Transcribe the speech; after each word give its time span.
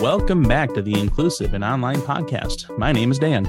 Welcome 0.00 0.44
back 0.44 0.72
to 0.72 0.80
the 0.80 0.98
Inclusive 0.98 1.52
and 1.52 1.62
Online 1.62 2.00
Podcast. 2.00 2.74
My 2.78 2.90
name 2.90 3.10
is 3.10 3.18
Dan. 3.18 3.46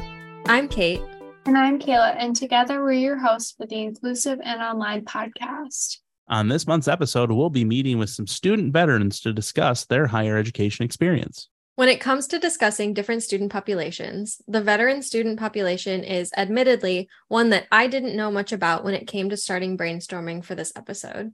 I'm 0.47 0.67
Kate. 0.67 1.01
And 1.45 1.57
I'm 1.57 1.79
Kayla, 1.79 2.17
and 2.19 2.35
together 2.35 2.83
we're 2.83 2.91
your 2.91 3.17
hosts 3.17 3.53
for 3.55 3.65
the 3.65 3.81
Inclusive 3.81 4.37
and 4.43 4.61
Online 4.61 5.05
Podcast. 5.05 5.99
On 6.27 6.49
this 6.49 6.67
month's 6.67 6.89
episode, 6.89 7.31
we'll 7.31 7.49
be 7.49 7.63
meeting 7.63 7.99
with 7.99 8.09
some 8.09 8.27
student 8.27 8.73
veterans 8.73 9.21
to 9.21 9.31
discuss 9.31 9.85
their 9.85 10.07
higher 10.07 10.37
education 10.37 10.83
experience. 10.83 11.47
When 11.75 11.87
it 11.87 12.01
comes 12.01 12.27
to 12.27 12.37
discussing 12.37 12.93
different 12.93 13.23
student 13.23 13.49
populations, 13.49 14.41
the 14.45 14.61
veteran 14.61 15.03
student 15.03 15.39
population 15.39 16.03
is 16.03 16.33
admittedly 16.35 17.07
one 17.29 17.51
that 17.51 17.67
I 17.71 17.87
didn't 17.87 18.17
know 18.17 18.29
much 18.29 18.51
about 18.51 18.83
when 18.83 18.93
it 18.93 19.07
came 19.07 19.29
to 19.29 19.37
starting 19.37 19.77
brainstorming 19.77 20.43
for 20.43 20.53
this 20.55 20.73
episode. 20.75 21.31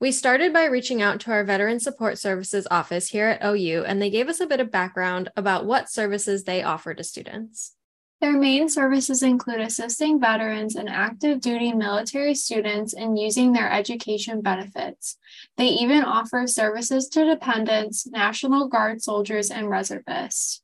We 0.00 0.12
started 0.12 0.52
by 0.52 0.64
reaching 0.64 1.00
out 1.00 1.20
to 1.20 1.30
our 1.30 1.44
Veteran 1.44 1.80
Support 1.80 2.18
Services 2.18 2.66
office 2.70 3.08
here 3.08 3.28
at 3.28 3.44
OU, 3.44 3.84
and 3.86 4.02
they 4.02 4.10
gave 4.10 4.28
us 4.28 4.40
a 4.40 4.46
bit 4.46 4.60
of 4.60 4.70
background 4.70 5.30
about 5.36 5.66
what 5.66 5.88
services 5.88 6.44
they 6.44 6.62
offer 6.62 6.94
to 6.94 7.04
students. 7.04 7.74
Their 8.20 8.38
main 8.38 8.68
services 8.68 9.22
include 9.22 9.60
assisting 9.60 10.20
veterans 10.20 10.76
and 10.76 10.88
active 10.88 11.40
duty 11.40 11.72
military 11.72 12.34
students 12.34 12.92
in 12.92 13.16
using 13.16 13.52
their 13.52 13.70
education 13.70 14.40
benefits. 14.40 15.18
They 15.56 15.66
even 15.66 16.04
offer 16.04 16.46
services 16.46 17.08
to 17.08 17.24
dependents, 17.24 18.06
National 18.06 18.68
Guard 18.68 19.02
soldiers, 19.02 19.50
and 19.50 19.68
reservists. 19.68 20.62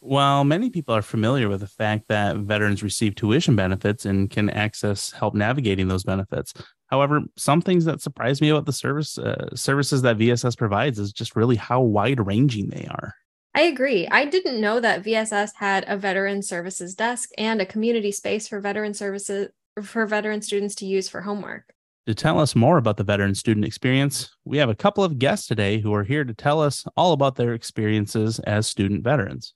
While 0.00 0.44
many 0.44 0.70
people 0.70 0.94
are 0.94 1.02
familiar 1.02 1.48
with 1.48 1.60
the 1.60 1.66
fact 1.66 2.08
that 2.08 2.36
veterans 2.36 2.82
receive 2.82 3.14
tuition 3.14 3.56
benefits 3.56 4.04
and 4.04 4.30
can 4.30 4.48
access 4.48 5.10
help 5.12 5.34
navigating 5.34 5.88
those 5.88 6.04
benefits, 6.04 6.54
however, 6.88 7.22
some 7.36 7.60
things 7.60 7.84
that 7.84 8.00
surprise 8.00 8.40
me 8.40 8.48
about 8.48 8.66
the 8.66 8.72
service 8.72 9.18
uh, 9.18 9.54
services 9.54 10.02
that 10.02 10.18
VSS 10.18 10.56
provides 10.58 10.98
is 10.98 11.12
just 11.12 11.36
really 11.36 11.56
how 11.56 11.80
wide 11.80 12.26
ranging 12.26 12.68
they 12.68 12.86
are. 12.90 13.14
I 13.54 13.62
agree. 13.62 14.06
I 14.08 14.24
didn't 14.24 14.60
know 14.60 14.78
that 14.80 15.02
VSS 15.02 15.50
had 15.56 15.84
a 15.88 15.96
veteran 15.96 16.42
services 16.42 16.94
desk 16.94 17.30
and 17.38 17.60
a 17.60 17.66
community 17.66 18.12
space 18.12 18.46
for 18.46 18.60
veteran 18.60 18.94
services 18.94 19.48
for 19.82 20.06
veteran 20.06 20.42
students 20.42 20.74
to 20.76 20.86
use 20.86 21.08
for 21.08 21.22
homework. 21.22 21.72
To 22.06 22.14
tell 22.14 22.40
us 22.40 22.56
more 22.56 22.78
about 22.78 22.96
the 22.96 23.04
veteran 23.04 23.34
student 23.34 23.66
experience, 23.66 24.30
we 24.44 24.58
have 24.58 24.70
a 24.70 24.74
couple 24.74 25.04
of 25.04 25.18
guests 25.18 25.46
today 25.46 25.78
who 25.78 25.92
are 25.92 26.04
here 26.04 26.24
to 26.24 26.32
tell 26.32 26.60
us 26.62 26.84
all 26.96 27.12
about 27.12 27.36
their 27.36 27.52
experiences 27.52 28.38
as 28.40 28.66
student 28.66 29.04
veterans. 29.04 29.54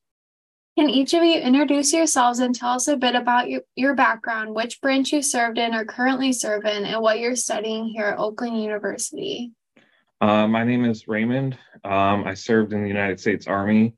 Can 0.78 0.89
each 0.89 1.12
of 1.12 1.23
you 1.23 1.39
introduce 1.39 1.92
yourselves 1.92 2.39
and 2.39 2.55
tell 2.55 2.70
us 2.70 2.89
a 2.89 2.97
bit 2.97 3.15
about 3.15 3.51
your, 3.51 3.61
your 3.77 3.95
background, 3.95 4.55
which 4.55 4.81
branch 4.81 5.12
you 5.12 5.20
served 5.20 5.59
in 5.59 5.75
or 5.75 5.84
currently 5.84 6.33
serve 6.33 6.65
in, 6.65 6.87
and 6.87 7.03
what 7.03 7.19
you're 7.19 7.37
studying 7.37 7.89
here 7.89 8.06
at 8.06 8.19
Oakland 8.19 8.62
University? 8.62 9.53
Uh, 10.23 10.47
my 10.47 10.65
name 10.65 10.87
is 10.87 11.06
Raymond. 11.06 11.59
Um, 11.84 12.25
I 12.25 12.33
served 12.33 12.73
in 12.73 12.81
the 12.81 12.89
United 12.89 13.20
States 13.20 13.47
Army 13.47 13.95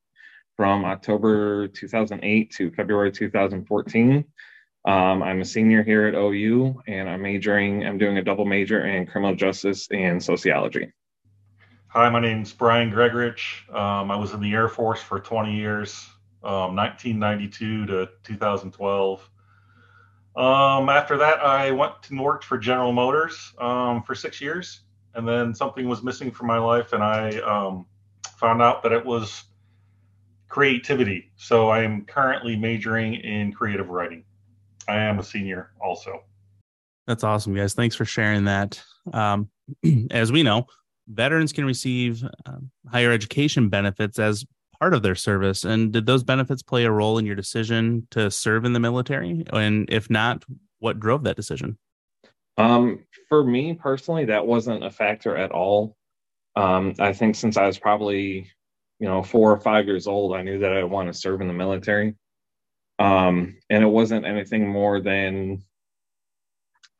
from 0.56 0.84
October 0.84 1.68
2008 1.68 2.50
to 2.56 2.72
February 2.72 3.12
2014. 3.12 4.24
Um, 4.84 5.22
I'm 5.22 5.42
a 5.42 5.44
senior 5.44 5.84
here 5.84 6.06
at 6.06 6.14
OU 6.14 6.82
and 6.88 7.08
I'm 7.08 7.22
majoring, 7.22 7.86
I'm 7.86 7.98
doing 7.98 8.18
a 8.18 8.22
double 8.22 8.46
major 8.46 8.84
in 8.84 9.06
criminal 9.06 9.36
justice 9.36 9.86
and 9.92 10.22
sociology. 10.22 10.92
Hi, 11.88 12.10
my 12.10 12.20
name 12.20 12.42
is 12.42 12.52
Brian 12.52 12.90
Gregorich. 12.90 13.68
Um, 13.72 14.10
I 14.10 14.16
was 14.16 14.32
in 14.32 14.40
the 14.40 14.52
Air 14.52 14.68
Force 14.68 15.00
for 15.00 15.20
20 15.20 15.54
years 15.54 16.04
um, 16.44 16.76
1992 16.76 17.86
to 17.86 18.08
2012. 18.22 19.30
Um, 20.36 20.88
after 20.88 21.16
that, 21.18 21.40
I 21.40 21.70
went 21.70 21.94
and 22.10 22.20
worked 22.20 22.44
for 22.44 22.58
General 22.58 22.92
Motors 22.92 23.52
um, 23.58 24.02
for 24.02 24.14
six 24.14 24.40
years, 24.40 24.80
and 25.14 25.26
then 25.26 25.54
something 25.54 25.88
was 25.88 26.02
missing 26.02 26.30
from 26.30 26.48
my 26.48 26.58
life, 26.58 26.92
and 26.92 27.02
I 27.02 27.38
um, 27.38 27.86
found 28.36 28.60
out 28.60 28.82
that 28.82 28.92
it 28.92 29.04
was 29.04 29.44
creativity. 30.48 31.30
So 31.36 31.68
I 31.68 31.82
am 31.82 32.04
currently 32.04 32.56
majoring 32.56 33.14
in 33.14 33.52
creative 33.52 33.88
writing. 33.88 34.24
I 34.88 34.96
am 34.96 35.18
a 35.18 35.22
senior 35.22 35.70
also. 35.80 36.24
That's 37.06 37.24
awesome, 37.24 37.54
guys. 37.54 37.74
Thanks 37.74 37.94
for 37.94 38.04
sharing 38.04 38.44
that. 38.44 38.82
Um, 39.12 39.50
as 40.10 40.32
we 40.32 40.42
know, 40.42 40.66
veterans 41.08 41.52
can 41.52 41.64
receive 41.64 42.24
uh, 42.46 42.56
higher 42.90 43.12
education 43.12 43.68
benefits 43.68 44.18
as 44.18 44.44
part 44.80 44.94
of 44.94 45.02
their 45.02 45.14
service. 45.14 45.64
And 45.64 45.92
did 45.92 46.06
those 46.06 46.22
benefits 46.22 46.62
play 46.62 46.84
a 46.84 46.90
role 46.90 47.18
in 47.18 47.26
your 47.26 47.36
decision 47.36 48.06
to 48.10 48.30
serve 48.30 48.64
in 48.64 48.72
the 48.72 48.80
military? 48.80 49.44
And 49.52 49.88
if 49.90 50.10
not, 50.10 50.44
what 50.78 51.00
drove 51.00 51.24
that 51.24 51.36
decision? 51.36 51.78
Um, 52.56 53.04
for 53.28 53.42
me 53.42 53.74
personally, 53.74 54.26
that 54.26 54.46
wasn't 54.46 54.84
a 54.84 54.90
factor 54.90 55.36
at 55.36 55.50
all. 55.50 55.96
Um, 56.56 56.94
I 56.98 57.12
think 57.12 57.34
since 57.34 57.56
I 57.56 57.66
was 57.66 57.78
probably, 57.78 58.50
you 59.00 59.08
know, 59.08 59.22
four 59.22 59.50
or 59.50 59.60
five 59.60 59.86
years 59.86 60.06
old, 60.06 60.36
I 60.36 60.42
knew 60.42 60.60
that 60.60 60.72
I 60.72 60.84
want 60.84 61.08
to 61.08 61.18
serve 61.18 61.40
in 61.40 61.48
the 61.48 61.54
military. 61.54 62.14
Um, 62.98 63.56
and 63.68 63.82
it 63.82 63.88
wasn't 63.88 64.24
anything 64.24 64.68
more 64.68 65.00
than, 65.00 65.64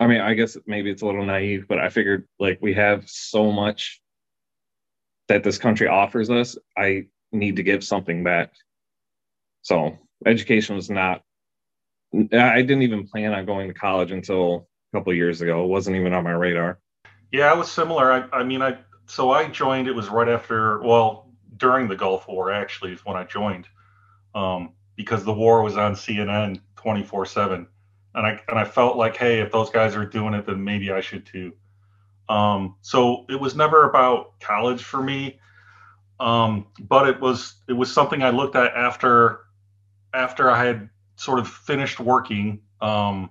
I 0.00 0.08
mean, 0.08 0.20
I 0.20 0.34
guess 0.34 0.56
maybe 0.66 0.90
it's 0.90 1.02
a 1.02 1.06
little 1.06 1.24
naive, 1.24 1.66
but 1.68 1.78
I 1.78 1.88
figured 1.88 2.26
like 2.40 2.58
we 2.60 2.74
have 2.74 3.08
so 3.08 3.52
much 3.52 4.00
that 5.28 5.44
this 5.44 5.56
country 5.56 5.86
offers 5.86 6.30
us. 6.30 6.58
I 6.76 7.06
need 7.34 7.56
to 7.56 7.62
give 7.62 7.84
something 7.84 8.24
back. 8.24 8.52
So 9.62 9.98
education 10.26 10.76
was 10.76 10.90
not. 10.90 11.22
I 12.14 12.62
didn't 12.62 12.82
even 12.82 13.06
plan 13.06 13.34
on 13.34 13.44
going 13.44 13.68
to 13.68 13.74
college 13.74 14.12
until 14.12 14.68
a 14.92 14.98
couple 14.98 15.12
years 15.14 15.40
ago. 15.40 15.64
It 15.64 15.68
wasn't 15.68 15.96
even 15.96 16.12
on 16.12 16.24
my 16.24 16.32
radar. 16.32 16.78
Yeah, 17.32 17.50
I 17.50 17.54
was 17.54 17.70
similar. 17.70 18.12
I, 18.12 18.28
I 18.32 18.44
mean, 18.44 18.62
I 18.62 18.78
so 19.06 19.32
I 19.32 19.48
joined. 19.48 19.88
It 19.88 19.94
was 19.94 20.08
right 20.08 20.28
after, 20.28 20.80
well, 20.80 21.30
during 21.56 21.88
the 21.88 21.96
Gulf 21.96 22.28
War 22.28 22.52
actually 22.52 22.92
is 22.92 23.04
when 23.04 23.16
I 23.16 23.24
joined, 23.24 23.66
um, 24.34 24.72
because 24.96 25.24
the 25.24 25.32
war 25.32 25.62
was 25.62 25.76
on 25.76 25.94
CNN 25.94 26.60
24 26.76 27.26
seven, 27.26 27.66
and 28.14 28.26
I 28.26 28.40
and 28.48 28.58
I 28.58 28.64
felt 28.64 28.96
like, 28.96 29.16
hey, 29.16 29.40
if 29.40 29.50
those 29.50 29.70
guys 29.70 29.96
are 29.96 30.04
doing 30.04 30.34
it, 30.34 30.46
then 30.46 30.62
maybe 30.62 30.92
I 30.92 31.00
should 31.00 31.26
too. 31.26 31.52
Um, 32.28 32.76
so 32.80 33.26
it 33.28 33.38
was 33.38 33.54
never 33.54 33.88
about 33.88 34.38
college 34.40 34.82
for 34.82 35.02
me. 35.02 35.38
Um, 36.20 36.66
but 36.80 37.08
it 37.08 37.20
was 37.20 37.54
it 37.68 37.72
was 37.72 37.92
something 37.92 38.22
I 38.22 38.30
looked 38.30 38.56
at 38.56 38.72
after 38.74 39.40
after 40.12 40.50
I 40.50 40.64
had 40.64 40.88
sort 41.16 41.38
of 41.38 41.48
finished 41.48 42.00
working. 42.00 42.60
Um, 42.80 43.30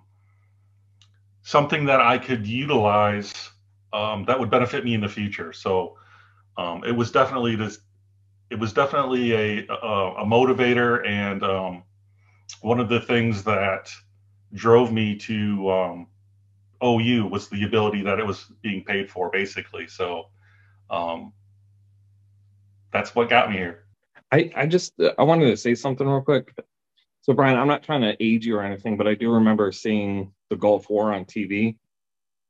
something 1.44 1.86
that 1.86 2.02
I 2.02 2.18
could 2.18 2.48
utilize 2.48 3.52
um, 3.92 4.26
that 4.26 4.40
would 4.40 4.50
benefit 4.50 4.84
me 4.84 4.94
in 4.94 5.02
the 5.02 5.10
future. 5.10 5.54
So 5.54 5.98
um, 6.58 6.84
it 6.84 6.92
was 6.92 7.12
definitely 7.12 7.56
this. 7.56 7.80
It 8.50 8.60
was 8.60 8.74
definitely 8.74 9.34
a 9.34 9.68
a, 9.70 10.16
a 10.20 10.26
motivator 10.26 11.08
and 11.08 11.44
um, 11.44 11.84
one 12.62 12.80
of 12.80 12.90
the 12.90 13.00
things 13.00 13.44
that 13.44 13.92
drove 14.54 14.92
me 14.92 15.16
to 15.16 15.72
um, 15.72 16.08
OU 16.84 17.28
was 17.28 17.48
the 17.48 17.64
ability 17.64 18.04
that 18.04 18.20
it 18.20 18.26
was 18.26 18.46
being 18.62 18.84
paid 18.84 19.10
for, 19.10 19.30
basically. 19.30 19.88
So 19.88 20.28
um, 20.90 21.34
that's 22.94 23.16
what 23.16 23.30
got 23.30 23.50
me 23.50 23.58
here. 23.58 23.86
I, 24.32 24.52
I 24.56 24.66
just 24.68 25.00
uh, 25.00 25.14
I 25.18 25.24
wanted 25.24 25.50
to 25.50 25.58
say 25.58 25.76
something 25.76 26.08
real 26.08 26.22
quick. 26.22 26.54
So 27.22 27.34
Brian, 27.34 27.58
I'm 27.58 27.68
not 27.68 27.84
trying 27.84 28.02
to 28.02 28.16
age 28.20 28.46
you 28.46 28.58
or 28.58 28.64
anything, 28.64 28.98
but 28.98 29.08
I 29.08 29.16
do 29.16 29.32
remember 29.32 29.72
seeing 29.72 30.32
the 30.50 30.56
Gulf 30.56 30.90
War 30.90 31.14
on 31.14 31.26
TV. 31.26 31.78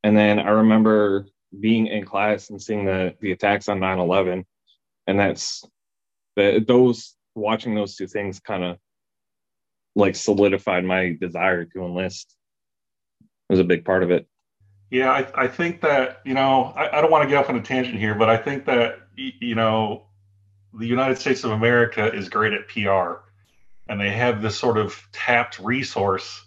And 0.03 0.17
then 0.17 0.39
I 0.39 0.49
remember 0.49 1.27
being 1.59 1.87
in 1.87 2.05
class 2.05 2.49
and 2.49 2.61
seeing 2.61 2.85
the 2.85 3.15
the 3.21 3.31
attacks 3.31 3.69
on 3.69 3.79
9/11. 3.79 4.45
And 5.07 5.19
that's 5.19 5.63
the 6.35 6.63
those 6.65 7.15
watching 7.35 7.75
those 7.75 7.95
two 7.95 8.07
things 8.07 8.39
kind 8.39 8.63
of 8.63 8.77
like 9.95 10.15
solidified 10.15 10.83
my 10.83 11.17
desire 11.19 11.65
to 11.65 11.83
enlist. 11.83 12.35
It 13.21 13.53
was 13.53 13.59
a 13.59 13.63
big 13.63 13.85
part 13.85 14.03
of 14.03 14.11
it. 14.11 14.27
Yeah, 14.89 15.11
I, 15.11 15.43
I 15.45 15.47
think 15.47 15.81
that, 15.81 16.21
you 16.23 16.33
know, 16.33 16.65
I, 16.75 16.97
I 16.97 17.01
don't 17.01 17.11
want 17.11 17.23
to 17.23 17.29
get 17.29 17.37
off 17.37 17.49
on 17.49 17.55
a 17.55 17.61
tangent 17.61 17.97
here, 17.97 18.15
but 18.15 18.29
I 18.29 18.37
think 18.37 18.65
that, 18.65 18.99
you 19.15 19.55
know, 19.55 20.05
the 20.77 20.87
United 20.87 21.17
States 21.17 21.43
of 21.43 21.51
America 21.51 22.13
is 22.13 22.29
great 22.29 22.53
at 22.53 22.67
PR, 22.67 23.21
and 23.87 23.99
they 23.99 24.11
have 24.11 24.41
this 24.41 24.57
sort 24.57 24.77
of 24.77 25.01
tapped 25.11 25.59
resource. 25.59 26.43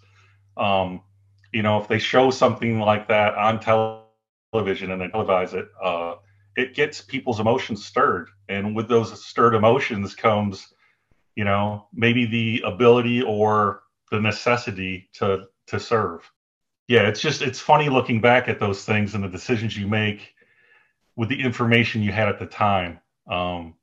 Um, 0.57 1.03
you 1.53 1.63
know, 1.63 1.81
if 1.81 1.89
they 1.89 1.99
show 1.99 2.31
something 2.31 2.81
like 2.81 3.09
that 3.09 3.35
on 3.35 3.61
television 3.61 4.91
and 4.91 5.01
they 5.01 5.09
televise 5.09 5.55
it, 5.55 5.69
uh, 5.83 6.17
it 6.57 6.75
gets 6.75 7.01
people's 7.01 7.41
emotions 7.41 7.85
stirred, 7.85 8.29
and 8.49 8.75
with 8.75 8.89
those 8.89 9.25
stirred 9.25 9.55
emotions 9.55 10.15
comes, 10.15 10.73
you 11.35 11.45
know, 11.45 11.87
maybe 11.93 12.27
the 12.27 12.63
ability 12.67 13.23
or 13.23 13.83
the 14.11 14.21
necessity 14.21 15.09
to 15.15 15.45
to 15.67 15.79
serve. 15.79 16.29
Yeah, 16.89 17.09
it's 17.09 17.21
just 17.21 17.43
it's 17.43 17.61
funny 17.61 17.89
looking 17.89 18.21
back 18.21 18.49
at 18.49 18.59
those 18.59 18.85
things 18.85 19.15
and 19.15 19.23
the 19.23 19.29
decisions 19.29 19.77
you 19.77 19.87
make 19.87 20.35
with 21.17 21.29
the 21.29 21.41
information 21.41 22.03
you 22.03 22.13
had 22.13 22.29
at 22.29 22.39
the 22.39 22.47
time. 22.47 23.01
Um, 23.29 23.75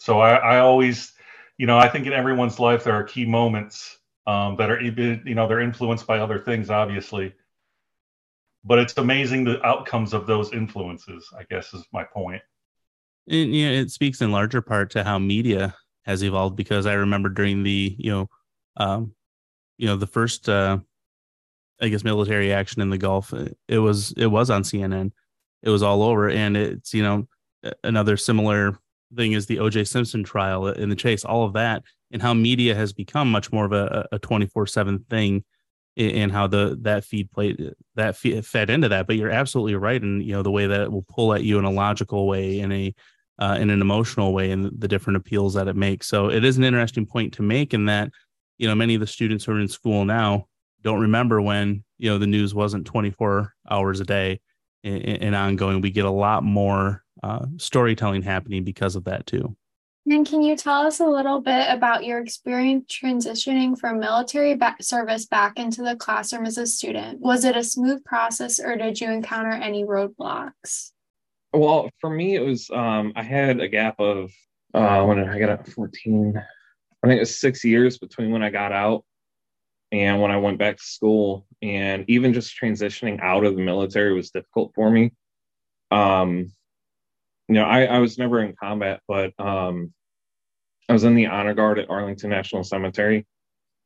so 0.00 0.18
I, 0.18 0.34
I 0.36 0.58
always, 0.60 1.12
you 1.58 1.66
know, 1.66 1.78
I 1.78 1.86
think 1.88 2.06
in 2.06 2.14
everyone's 2.14 2.58
life 2.58 2.84
there 2.84 2.94
are 2.94 3.04
key 3.04 3.26
moments 3.26 3.98
um, 4.26 4.56
that 4.56 4.70
are, 4.70 4.80
you 4.80 5.34
know, 5.34 5.46
they're 5.46 5.60
influenced 5.60 6.06
by 6.06 6.18
other 6.18 6.38
things, 6.38 6.70
obviously. 6.70 7.34
But 8.64 8.78
it's 8.78 8.96
amazing 8.96 9.44
the 9.44 9.62
outcomes 9.64 10.14
of 10.14 10.26
those 10.26 10.54
influences. 10.54 11.28
I 11.38 11.42
guess 11.50 11.74
is 11.74 11.84
my 11.92 12.04
point. 12.04 12.40
And, 13.28 13.54
you 13.54 13.66
know, 13.66 13.72
it 13.74 13.90
speaks 13.90 14.22
in 14.22 14.32
larger 14.32 14.62
part 14.62 14.90
to 14.92 15.04
how 15.04 15.18
media 15.18 15.74
has 16.06 16.24
evolved 16.24 16.56
because 16.56 16.86
I 16.86 16.94
remember 16.94 17.28
during 17.28 17.62
the 17.62 17.94
you 17.98 18.10
know 18.10 18.30
um, 18.78 19.14
you 19.76 19.86
know 19.86 19.96
the 19.96 20.06
first 20.06 20.48
uh, 20.48 20.78
I 21.80 21.88
guess 21.88 22.04
military 22.04 22.54
action 22.54 22.80
in 22.80 22.88
the 22.88 22.98
Gulf 22.98 23.34
it 23.68 23.78
was 23.78 24.12
it 24.12 24.26
was 24.26 24.48
on 24.48 24.62
CNN 24.62 25.12
it 25.62 25.68
was 25.68 25.82
all 25.82 26.02
over 26.02 26.30
and 26.30 26.56
it's 26.56 26.94
you 26.94 27.02
know 27.02 27.28
another 27.84 28.16
similar 28.16 28.78
thing 29.16 29.32
is 29.32 29.46
the 29.46 29.58
OJ 29.58 29.88
Simpson 29.88 30.22
trial 30.22 30.68
in 30.68 30.88
the 30.88 30.96
chase 30.96 31.24
all 31.24 31.44
of 31.44 31.52
that 31.54 31.82
and 32.10 32.22
how 32.22 32.34
media 32.34 32.74
has 32.74 32.92
become 32.92 33.30
much 33.30 33.52
more 33.52 33.64
of 33.64 33.72
a, 33.72 34.06
a 34.12 34.18
24/7 34.18 35.06
thing 35.08 35.44
and 35.96 36.32
how 36.32 36.46
the 36.46 36.78
that 36.82 37.04
feed 37.04 37.30
played 37.30 37.72
that 37.96 38.16
feed, 38.16 38.44
fed 38.46 38.70
into 38.70 38.88
that. 38.88 39.06
But 39.06 39.16
you're 39.16 39.30
absolutely 39.30 39.74
right 39.74 40.00
and 40.00 40.22
you 40.22 40.32
know 40.32 40.42
the 40.42 40.50
way 40.50 40.66
that 40.66 40.80
it 40.82 40.92
will 40.92 41.04
pull 41.08 41.34
at 41.34 41.44
you 41.44 41.58
in 41.58 41.64
a 41.64 41.70
logical 41.70 42.26
way 42.26 42.60
in 42.60 42.72
a 42.72 42.94
uh, 43.38 43.56
in 43.58 43.70
an 43.70 43.80
emotional 43.80 44.32
way 44.32 44.50
and 44.50 44.70
the 44.78 44.88
different 44.88 45.16
appeals 45.16 45.54
that 45.54 45.66
it 45.66 45.76
makes. 45.76 46.06
So 46.06 46.30
it 46.30 46.44
is 46.44 46.58
an 46.58 46.64
interesting 46.64 47.06
point 47.06 47.32
to 47.34 47.42
make 47.42 47.72
in 47.74 47.86
that 47.86 48.10
you 48.58 48.68
know 48.68 48.74
many 48.74 48.94
of 48.94 49.00
the 49.00 49.06
students 49.06 49.44
who 49.44 49.52
are 49.52 49.60
in 49.60 49.68
school 49.68 50.04
now 50.04 50.46
don't 50.82 51.00
remember 51.00 51.40
when 51.42 51.84
you 51.98 52.10
know 52.10 52.18
the 52.18 52.26
news 52.26 52.54
wasn't 52.54 52.86
24 52.86 53.52
hours 53.70 54.00
a 54.00 54.04
day 54.04 54.40
and, 54.84 55.04
and 55.04 55.34
ongoing. 55.34 55.80
We 55.80 55.90
get 55.90 56.04
a 56.04 56.10
lot 56.10 56.44
more 56.44 57.02
uh, 57.22 57.46
storytelling 57.56 58.22
happening 58.22 58.64
because 58.64 58.96
of 58.96 59.04
that 59.04 59.26
too 59.26 59.56
and 60.08 60.26
can 60.26 60.42
you 60.42 60.56
tell 60.56 60.86
us 60.86 61.00
a 61.00 61.06
little 61.06 61.40
bit 61.40 61.66
about 61.68 62.04
your 62.04 62.18
experience 62.18 62.86
transitioning 62.88 63.78
from 63.78 64.00
military 64.00 64.58
service 64.80 65.26
back 65.26 65.58
into 65.58 65.82
the 65.82 65.94
classroom 65.96 66.46
as 66.46 66.58
a 66.58 66.66
student? 66.66 67.20
Was 67.20 67.44
it 67.44 67.56
a 67.56 67.62
smooth 67.62 68.02
process 68.04 68.58
or 68.58 68.76
did 68.76 69.00
you 69.00 69.10
encounter 69.10 69.50
any 69.50 69.84
roadblocks? 69.84 70.92
Well, 71.52 71.90
for 72.00 72.10
me, 72.10 72.34
it 72.34 72.40
was, 72.40 72.70
um, 72.70 73.12
I 73.14 73.22
had 73.22 73.60
a 73.60 73.68
gap 73.68 74.00
of, 74.00 74.32
uh, 74.72 75.04
when 75.04 75.28
I 75.28 75.38
got 75.38 75.50
out 75.50 75.68
14, 75.68 76.34
I 76.36 77.06
think 77.06 77.16
it 77.18 77.20
was 77.20 77.38
six 77.38 77.64
years 77.64 77.98
between 77.98 78.30
when 78.30 78.42
I 78.42 78.50
got 78.50 78.72
out 78.72 79.04
and 79.92 80.20
when 80.20 80.30
I 80.30 80.38
went 80.38 80.58
back 80.58 80.76
to 80.76 80.82
school. 80.82 81.46
And 81.60 82.04
even 82.08 82.32
just 82.32 82.58
transitioning 82.58 83.20
out 83.20 83.44
of 83.44 83.54
the 83.54 83.62
military 83.62 84.14
was 84.14 84.30
difficult 84.30 84.72
for 84.74 84.90
me. 84.90 85.12
Um, 85.90 86.52
you 87.50 87.56
know, 87.56 87.64
I, 87.64 87.82
I 87.82 87.98
was 87.98 88.16
never 88.16 88.38
in 88.38 88.54
combat, 88.54 89.00
but 89.08 89.32
um, 89.40 89.92
I 90.88 90.92
was 90.92 91.02
in 91.02 91.16
the 91.16 91.26
honor 91.26 91.52
guard 91.52 91.80
at 91.80 91.90
Arlington 91.90 92.30
National 92.30 92.62
Cemetery. 92.62 93.26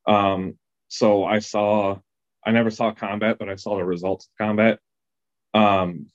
Um, 0.07 0.59
so 0.89 1.25
I 1.25 1.39
saw, 1.39 1.97
I 2.45 2.51
never 2.51 2.71
saw 2.71 2.93
combat, 2.93 3.39
but 3.39 3.49
I 3.49 3.57
saw 3.57 3.79
the 3.79 3.85
results 3.85 4.27
of 4.27 4.47
combat. 4.47 4.81
Um, 5.55 6.09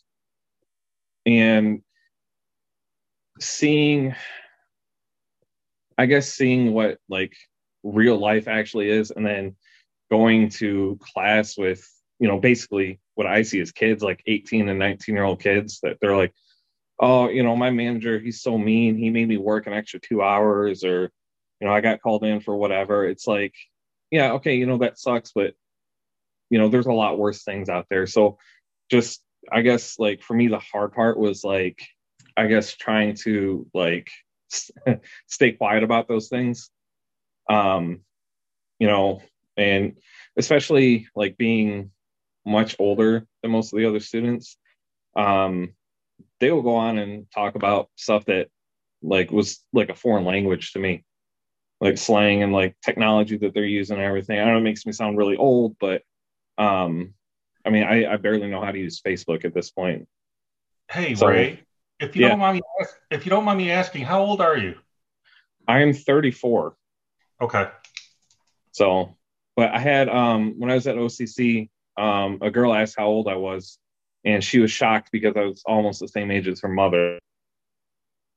and 1.25 1.81
seeing, 3.40 4.13
I 5.98 6.06
guess, 6.06 6.31
seeing 6.31 6.72
what 6.72 7.00
like 7.10 7.34
real 7.81 8.19
life 8.19 8.48
actually 8.48 8.92
is, 8.92 9.10
and 9.10 9.25
then 9.25 9.56
going 10.12 10.50
to 10.50 11.00
class 11.02 11.57
with, 11.57 11.84
you 12.19 12.28
know, 12.28 12.40
basically 12.40 13.00
what 13.16 13.25
I 13.25 13.42
see 13.42 13.60
as 13.60 13.72
kids, 13.72 14.04
like 14.04 14.22
18 14.28 14.69
and 14.69 14.78
19 14.78 15.16
year 15.16 15.24
old 15.24 15.42
kids 15.42 15.80
that 15.81 15.98
they're 16.00 16.16
like, 16.16 16.31
oh, 17.00 17.30
you 17.30 17.44
know, 17.44 17.56
my 17.56 17.69
manager, 17.69 18.19
he's 18.19 18.42
so 18.42 18.57
mean. 18.57 18.98
He 18.98 19.10
made 19.10 19.28
me 19.28 19.38
work 19.38 19.68
an 19.68 19.74
extra 19.74 20.00
two 20.00 20.22
hours, 20.22 20.84
or, 20.84 21.12
you 21.60 21.68
know, 21.68 21.74
I 21.74 21.81
got 21.81 22.01
called 22.01 22.24
in 22.24 22.42
for 22.42 22.56
whatever. 22.56 23.06
It's 23.06 23.28
like, 23.28 23.54
yeah, 24.12 24.34
okay, 24.34 24.56
you 24.56 24.66
know, 24.66 24.78
that 24.80 25.00
sucks, 25.00 25.31
but, 25.34 25.54
you 26.50 26.60
know, 26.60 26.68
there's 26.68 26.88
a 26.88 26.94
lot 26.94 27.18
worse 27.18 27.44
things 27.44 27.69
out 27.69 27.88
there. 27.90 28.07
So 28.07 28.38
just, 28.92 29.22
I 29.51 29.62
guess, 29.62 29.98
like, 30.00 30.22
for 30.22 30.34
me, 30.34 30.48
the 30.48 30.60
hard 30.60 30.94
part 30.94 31.18
was 31.18 31.44
like, 31.44 31.81
I 32.36 32.48
guess, 32.48 32.75
trying 32.75 33.16
to, 33.24 33.66
like, 33.74 34.10
stay 35.28 35.54
quiet 35.54 35.84
about 35.84 36.07
those 36.07 36.28
things. 36.28 36.69
Um, 37.50 38.02
you 38.80 38.88
know, 38.88 39.22
and 39.57 39.98
especially 40.38 41.07
like 41.16 41.38
being 41.38 41.92
much 42.45 42.75
older 42.80 43.28
than 43.42 43.52
most 43.52 43.74
of 43.74 43.78
the 43.78 43.86
other 43.86 44.00
students. 44.00 44.57
Um, 45.16 45.74
they 46.40 46.52
will 46.52 46.62
go 46.62 46.76
on 46.76 46.98
and 46.98 47.30
talk 47.32 47.56
about 47.56 47.90
stuff 47.96 48.26
that 48.26 48.48
like 49.02 49.32
was 49.32 49.64
like 49.74 49.90
a 49.90 49.96
foreign 49.96 50.26
language 50.26 50.74
to 50.74 50.80
me. 50.80 51.04
Like 51.82 51.98
slang 51.98 52.44
and 52.44 52.52
like 52.52 52.76
technology 52.84 53.38
that 53.38 53.54
they're 53.54 53.64
using 53.64 53.98
and 53.98 54.06
everything. 54.06 54.38
I 54.38 54.44
don't 54.44 54.54
know 54.54 54.60
it 54.60 54.64
makes 54.64 54.86
me 54.86 54.92
sound 54.92 55.18
really 55.18 55.38
old 55.38 55.78
but 55.80 56.02
um 56.58 57.14
i 57.66 57.70
mean 57.70 57.84
i, 57.84 58.14
I 58.14 58.18
barely 58.18 58.50
know 58.50 58.62
how 58.62 58.72
to 58.72 58.78
use 58.78 59.02
facebook 59.02 59.46
at 59.46 59.54
this 59.54 59.72
point. 59.72 60.08
Hey 60.92 61.16
so, 61.16 61.28
ray 61.28 61.64
if 62.00 62.16
you 62.16 62.24
yeah. 62.24 62.30
don't 62.30 62.40
mind 62.40 62.56
me 62.56 62.86
if 63.10 63.26
you 63.26 63.30
don't 63.30 63.46
mind 63.46 63.58
me 63.58 63.72
asking 63.72 64.04
how 64.04 64.22
old 64.22 64.42
are 64.42 64.58
you? 64.58 64.76
I 65.68 65.80
am 65.80 65.94
34 65.94 66.76
okay. 67.42 67.70
So 68.72 69.16
but 69.56 69.74
i 69.74 69.80
had 69.80 70.10
um 70.10 70.56
when 70.58 70.70
i 70.70 70.76
was 70.76 70.88
at 70.88 70.96
occ 70.96 71.70
um 71.98 72.40
a 72.42 72.52
girl 72.52 72.74
asked 72.74 72.96
how 72.98 73.08
old 73.08 73.28
i 73.28 73.36
was 73.36 73.78
and 74.25 74.44
she 74.44 74.60
was 74.60 74.71
shocked 74.71 75.10
because 75.12 75.36
I 75.36 75.45
was 75.45 75.63
almost 75.66 76.00
the 76.00 76.07
same 76.07 76.31
age 76.31 76.48
as 76.48 76.62
her 76.62 76.69
mother. 76.69 77.19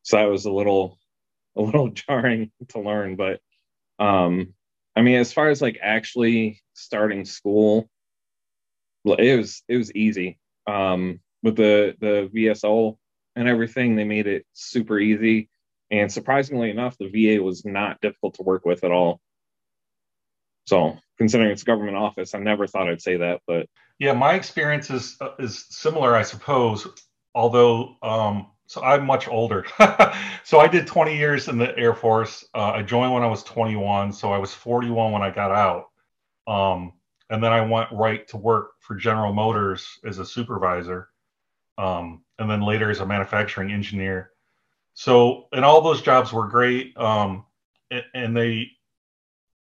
So 0.02 0.16
that 0.16 0.30
was 0.30 0.44
a 0.44 0.52
little 0.52 0.98
a 1.56 1.62
little 1.62 1.90
jarring 1.90 2.50
to 2.68 2.80
learn, 2.80 3.16
but 3.16 3.40
um 3.98 4.54
I 4.96 5.02
mean 5.02 5.16
as 5.16 5.32
far 5.32 5.48
as 5.48 5.60
like 5.60 5.78
actually 5.82 6.62
starting 6.74 7.24
school 7.24 7.88
it 9.04 9.36
was 9.36 9.62
it 9.68 9.76
was 9.76 9.92
easy. 9.94 10.38
Um 10.66 11.20
with 11.42 11.56
the 11.56 11.96
the 12.00 12.30
VSO 12.34 12.96
and 13.36 13.48
everything 13.48 13.96
they 13.96 14.04
made 14.04 14.26
it 14.26 14.46
super 14.52 14.98
easy 14.98 15.48
and 15.90 16.10
surprisingly 16.10 16.70
enough 16.70 16.96
the 16.98 17.08
VA 17.08 17.42
was 17.42 17.64
not 17.64 18.00
difficult 18.00 18.34
to 18.34 18.42
work 18.42 18.64
with 18.64 18.84
at 18.84 18.92
all. 18.92 19.20
So, 20.66 20.98
considering 21.22 21.50
it's 21.50 21.62
government 21.62 21.96
office, 21.96 22.34
I 22.34 22.38
never 22.40 22.66
thought 22.66 22.88
I'd 22.88 23.00
say 23.00 23.16
that, 23.18 23.42
but 23.46 23.68
yeah, 24.00 24.12
my 24.12 24.34
experience 24.34 24.90
is 24.90 25.16
uh, 25.20 25.30
is 25.38 25.66
similar, 25.70 26.16
I 26.16 26.22
suppose. 26.22 26.88
Although, 27.34 27.96
um, 28.02 28.48
so 28.66 28.82
I'm 28.82 29.06
much 29.06 29.28
older. 29.28 29.64
so 30.44 30.58
I 30.58 30.66
did 30.66 30.88
20 30.88 31.16
years 31.16 31.46
in 31.46 31.58
the 31.58 31.78
Air 31.78 31.94
Force. 31.94 32.44
Uh, 32.52 32.72
I 32.72 32.82
joined 32.82 33.12
when 33.12 33.22
I 33.22 33.28
was 33.28 33.44
21, 33.44 34.12
so 34.12 34.32
I 34.32 34.38
was 34.38 34.52
41 34.52 35.12
when 35.12 35.22
I 35.22 35.30
got 35.30 35.52
out. 35.52 35.90
Um, 36.48 36.94
and 37.30 37.42
then 37.42 37.52
I 37.52 37.64
went 37.64 37.92
right 37.92 38.26
to 38.28 38.36
work 38.36 38.72
for 38.80 38.96
General 38.96 39.32
Motors 39.32 40.00
as 40.04 40.18
a 40.18 40.26
supervisor, 40.26 41.08
um, 41.78 42.24
and 42.40 42.50
then 42.50 42.60
later 42.60 42.90
as 42.90 42.98
a 42.98 43.06
manufacturing 43.06 43.70
engineer. 43.70 44.32
So, 44.94 45.46
and 45.52 45.64
all 45.64 45.80
those 45.80 46.02
jobs 46.02 46.32
were 46.32 46.48
great, 46.48 46.96
um, 46.98 47.46
and 48.14 48.36
they 48.36 48.72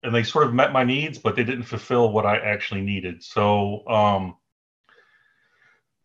and 0.03 0.13
they 0.13 0.23
sort 0.23 0.47
of 0.47 0.53
met 0.53 0.71
my 0.71 0.83
needs, 0.83 1.17
but 1.17 1.35
they 1.35 1.43
didn't 1.43 1.63
fulfill 1.63 2.11
what 2.11 2.25
I 2.25 2.37
actually 2.37 2.81
needed. 2.81 3.23
So 3.23 3.87
um, 3.87 4.35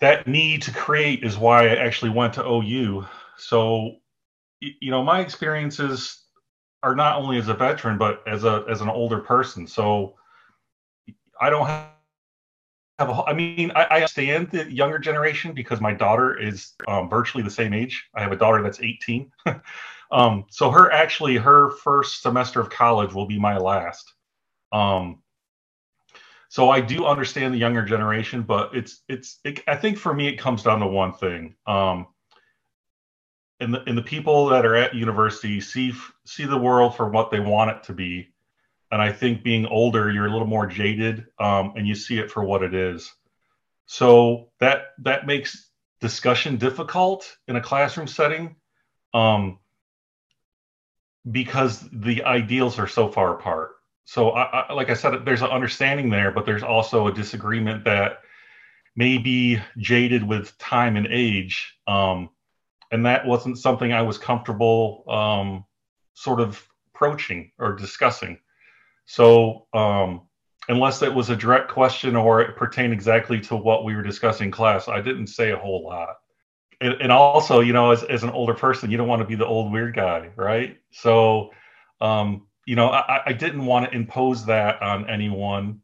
that 0.01 0.27
need 0.27 0.63
to 0.63 0.73
create 0.73 1.23
is 1.25 1.39
why 1.39 1.69
I 1.69 1.77
actually 1.77 2.11
went 2.11 2.35
to 2.35 2.45
OU. 2.47 3.07
So 3.37 3.97
you 4.61 4.91
know, 4.91 5.03
my 5.03 5.21
experiences 5.21 6.23
are 6.83 6.95
not 6.95 7.17
only 7.17 7.39
as 7.39 7.49
a 7.49 7.55
veteran, 7.55 7.99
but 7.99 8.23
as 8.27 8.45
a 8.45 8.65
as 8.69 8.81
an 8.81 8.89
older 8.89 9.19
person. 9.19 9.67
So 9.67 10.15
I 11.41 11.51
don't 11.51 11.67
have. 11.67 11.89
Have 12.99 13.09
a, 13.09 13.23
I 13.27 13.33
mean, 13.33 13.73
I, 13.75 13.85
I 13.85 13.95
understand 13.97 14.51
the 14.51 14.71
younger 14.71 14.99
generation 14.99 15.55
because 15.55 15.81
my 15.81 15.95
daughter 15.95 16.39
is 16.39 16.75
um, 16.87 17.09
virtually 17.09 17.43
the 17.43 17.51
same 17.51 17.73
age. 17.73 18.05
I 18.15 18.21
have 18.21 18.33
a 18.33 18.37
daughter 18.37 18.63
that's 18.63 18.81
18. 18.81 19.33
Um, 20.12 20.45
so 20.50 20.71
her 20.71 20.92
actually 20.92 21.37
her 21.37 21.71
first 21.71 22.23
semester 22.23 22.61
of 22.61 22.69
college 22.69 23.14
will 23.14 23.26
be 23.26 23.38
my 23.38 23.57
last. 23.57 24.12
Um, 24.71 25.23
so 26.50 26.69
I 26.69 26.83
do 26.83 27.07
understand 27.07 27.54
the 27.54 27.59
younger 27.59 27.83
generation, 27.83 28.42
but 28.42 28.76
it's 28.76 29.00
it's 29.09 29.40
it, 29.42 29.61
I 29.66 29.75
think 29.75 29.97
for 29.97 30.12
me 30.12 30.28
it 30.28 30.37
comes 30.37 30.62
down 30.62 30.81
to 30.81 30.87
one 30.87 31.14
thing. 31.14 31.54
Um, 31.66 32.09
and 33.59 33.73
the 33.73 33.83
and 33.87 33.97
the 33.97 34.02
people 34.02 34.47
that 34.50 34.66
are 34.66 34.75
at 34.75 34.95
university 34.95 35.62
see 35.62 35.95
see 36.26 36.45
the 36.45 36.59
world 36.59 36.95
for 36.95 37.09
what 37.09 37.31
they 37.31 37.40
want 37.40 37.71
it 37.71 37.83
to 37.85 37.95
be, 37.95 38.28
and 38.90 39.00
I 39.00 39.12
think 39.12 39.42
being 39.42 39.64
older 39.64 40.11
you're 40.11 40.26
a 40.26 40.31
little 40.31 40.47
more 40.47 40.66
jaded, 40.66 41.26
um, 41.38 41.73
and 41.75 41.88
you 41.88 41.95
see 41.95 42.19
it 42.19 42.31
for 42.31 42.45
what 42.45 42.62
it 42.62 42.75
is. 42.75 43.11
So 43.87 44.50
that 44.61 44.88
that 44.99 45.26
makes 45.26 45.71
discussion 46.02 46.57
difficult 46.59 47.35
in 47.49 47.57
a 47.57 47.62
classroom 47.62 48.09
setting. 48.09 48.57
Um, 49.14 49.59
because 51.31 51.88
the 51.93 52.25
ideals 52.25 52.79
are 52.79 52.88
so 52.88 53.09
far 53.09 53.35
apart. 53.35 53.73
So, 54.05 54.31
I, 54.31 54.62
I, 54.62 54.73
like 54.73 54.91
I 54.91 54.95
said, 54.95 55.25
there's 55.25 55.43
an 55.43 55.50
understanding 55.50 56.11
there, 56.11 56.33
but 56.33 56.45
there's 56.45 56.64
also 56.64 57.07
a 57.07 57.12
disagreement 57.12 57.85
that 57.85 58.21
may 58.97 59.19
be 59.19 59.59
jaded 59.79 60.26
with 60.26 60.57
time 60.59 60.97
and 60.97 61.07
age. 61.07 61.75
Um, 61.87 62.31
and 62.91 63.07
that 63.07 63.26
wasn't 63.26 63.59
something 63.59 63.93
I 63.93 64.02
was 64.02 64.19
comfortable 64.19 65.05
um, 65.09 65.64
sort 66.14 66.41
of 66.41 66.62
approaching 66.95 67.52
or 67.59 67.75
discussing. 67.75 68.38
So, 69.07 69.67
um, 69.73 70.23
unless 70.69 71.02
it 71.02 71.12
was 71.12 71.31
a 71.31 71.37
direct 71.37 71.71
question 71.71 72.14
or 72.17 72.41
it 72.41 72.57
pertained 72.57 72.93
exactly 72.93 73.41
to 73.41 73.57
what 73.57 73.85
we 73.85 73.97
were 73.97 74.02
discussing 74.02 74.47
in 74.47 74.52
class, 74.52 74.88
I 74.88 75.00
didn't 75.00 75.29
say 75.29 75.50
a 75.50 75.57
whole 75.57 75.85
lot 75.85 76.17
and, 76.83 77.01
and 77.01 77.12
also, 77.12 77.61
you 77.61 77.73
know, 77.73 77.93
as, 77.93 78.03
as 78.05 78.23
an 78.23 78.31
older 78.31 78.55
person, 78.55 78.91
you 78.91 78.97
don't 78.97 79.09
want 79.09 79.23
to 79.23 79.29
be 79.29 79.37
the 79.37 79.47
old 79.47 79.73
weird 79.73 79.95
guy, 79.95 80.31
right? 80.37 80.79
So 80.91 81.51
um, 82.03 82.49
you 82.67 82.77
know, 82.77 82.91
I, 82.91 83.21
I 83.27 83.33
didn't 83.33 83.65
want 83.65 83.91
to 83.91 83.97
impose 83.97 84.45
that 84.47 84.83
on 84.83 85.09
anyone 85.09 85.81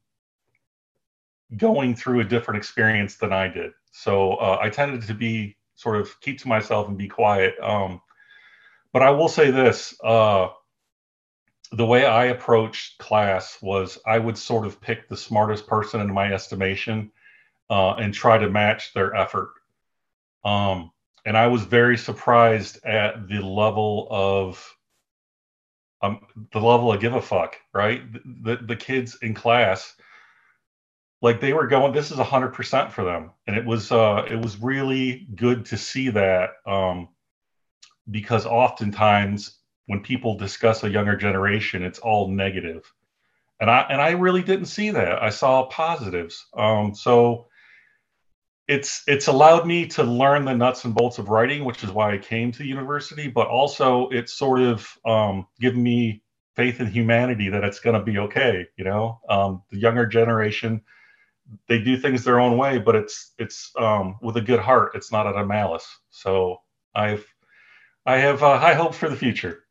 going 1.57 1.95
through 1.95 2.21
a 2.21 2.25
different 2.25 2.59
experience 2.59 3.17
than 3.17 3.33
I 3.33 3.49
did. 3.49 3.73
So 3.93 4.35
uh, 4.35 4.59
I 4.61 4.69
tended 4.69 5.03
to 5.03 5.15
be 5.15 5.57
sort 5.77 6.01
of 6.01 6.21
keep 6.21 6.39
to 6.41 6.49
myself 6.49 6.89
and 6.89 6.99
be 6.99 7.09
quiet. 7.09 7.55
Um, 7.63 8.01
but 8.93 9.03
I 9.03 9.11
will 9.11 9.29
say 9.29 9.51
this: 9.51 9.95
uh, 10.05 10.49
the 11.73 11.87
way 11.87 12.05
I 12.05 12.27
approached 12.27 12.99
class 12.99 13.59
was 13.63 13.99
I 14.07 14.19
would 14.19 14.37
sort 14.37 14.67
of 14.67 14.81
pick 14.81 15.09
the 15.09 15.17
smartest 15.17 15.67
person 15.67 16.01
in 16.01 16.13
my 16.13 16.33
estimation 16.33 17.11
uh, 17.71 17.95
and 17.95 18.13
try 18.13 18.39
to 18.39 18.51
match 18.51 18.93
their 18.93 19.15
effort. 19.15 19.51
Um, 20.45 20.91
and 21.25 21.37
I 21.37 21.49
was 21.49 21.63
very 21.65 21.99
surprised 21.99 22.85
at 22.85 23.29
the 23.29 23.41
level 23.41 24.09
of 24.11 24.75
um, 26.01 26.21
the 26.53 26.61
level 26.61 26.93
of 26.93 27.01
give 27.01 27.15
a 27.15 27.21
fuck, 27.21 27.57
right? 27.75 28.11
The, 28.13 28.21
the, 28.43 28.67
the 28.67 28.77
kids 28.77 29.19
in 29.21 29.35
class, 29.35 29.95
like 31.21 31.41
they 31.41 31.53
were 31.53 31.67
going, 31.67 31.93
this 31.93 32.13
is 32.13 32.19
a 32.19 32.25
hundred 32.25 32.55
percent 32.55 32.93
for 32.93 33.05
them. 33.05 33.33
And 33.47 33.57
it 33.57 33.67
was, 33.67 33.91
uh, 33.91 34.25
it 34.31 34.37
was 34.37 34.61
really 34.61 35.27
good 35.35 35.67
to 35.67 35.77
see 35.77 36.11
that. 36.11 36.51
Um, 36.67 37.09
because 38.11 38.47
oftentimes 38.47 39.59
when 39.87 40.01
people 40.01 40.37
discuss 40.37 40.85
a 40.85 40.91
younger 40.91 41.17
generation, 41.17 41.83
it's 41.83 41.99
all 41.99 42.29
negative. 42.29 42.91
And 43.61 43.69
I, 43.69 43.81
and 43.91 44.01
I 44.01 44.11
really 44.11 44.43
didn't 44.43 44.67
see 44.67 44.91
that. 44.91 45.21
I 45.21 45.31
saw 45.31 45.67
positives. 45.67 46.47
Um, 46.57 46.95
so, 46.95 47.49
it's 48.69 49.03
it's 49.07 49.27
allowed 49.27 49.67
me 49.67 49.87
to 49.87 50.05
learn 50.05 50.45
the 50.45 50.55
nuts 50.55 50.85
and 50.85 50.95
bolts 50.95 51.19
of 51.19 51.29
writing, 51.29 51.65
which 51.65 51.83
is 51.83 51.91
why 51.91 52.13
I 52.13 52.19
came 52.19 52.53
to 52.53 52.59
the 52.59 52.67
university. 52.67 53.29
But 53.29 53.49
also, 53.49 54.09
it's 54.11 54.35
sort 54.35 54.61
of 54.61 54.87
um, 55.05 55.47
given 55.59 55.83
me 55.83 56.23
faith 56.55 56.81
in 56.81 56.87
humanity 56.87 57.49
that 57.49 57.65
it's 57.65 57.81
going 57.81 57.99
to 57.99 58.05
be 58.05 58.19
okay. 58.19 58.67
You 58.77 58.85
know, 58.85 59.21
um, 59.29 59.63
the 59.71 59.79
younger 59.79 60.07
generation 60.07 60.83
they 61.67 61.79
do 61.79 61.97
things 61.97 62.25
their 62.25 62.41
own 62.41 62.59
way, 62.59 62.79
but 62.79 62.95
it's 62.95 63.33
it's 63.39 63.73
um, 63.79 64.17
with 64.21 64.37
a 64.37 64.41
good 64.41 64.61
heart. 64.61 64.93
It's 64.95 65.11
not 65.11 65.27
out 65.27 65.37
of 65.37 65.47
malice. 65.47 65.87
So 66.11 66.61
I've 66.95 67.27
I 68.07 68.19
have 68.19 68.43
uh, 68.43 68.59
high 68.59 68.75
hopes 68.75 68.99
for 68.99 69.09
the 69.09 69.17
future. 69.17 69.65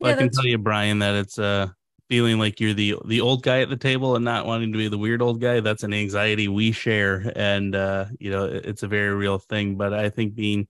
Well, 0.00 0.10
yeah, 0.10 0.16
I 0.16 0.18
can 0.18 0.30
tell 0.30 0.46
you, 0.46 0.58
Brian, 0.58 0.98
that 0.98 1.14
it's 1.14 1.38
uh 1.38 1.68
feeling 2.08 2.38
like 2.38 2.60
you're 2.60 2.74
the 2.74 2.96
the 3.06 3.20
old 3.20 3.42
guy 3.42 3.60
at 3.60 3.70
the 3.70 3.76
table 3.76 4.16
and 4.16 4.24
not 4.24 4.46
wanting 4.46 4.72
to 4.72 4.78
be 4.78 4.88
the 4.88 4.98
weird 4.98 5.22
old 5.22 5.40
guy 5.40 5.60
that's 5.60 5.82
an 5.82 5.94
anxiety 5.94 6.48
we 6.48 6.72
share. 6.72 7.32
And 7.34 7.74
uh 7.74 8.06
you 8.18 8.30
know 8.30 8.44
it's 8.44 8.82
a 8.82 8.88
very 8.88 9.14
real 9.14 9.38
thing. 9.38 9.76
But 9.76 9.92
i 9.94 10.10
think 10.10 10.34
being 10.34 10.66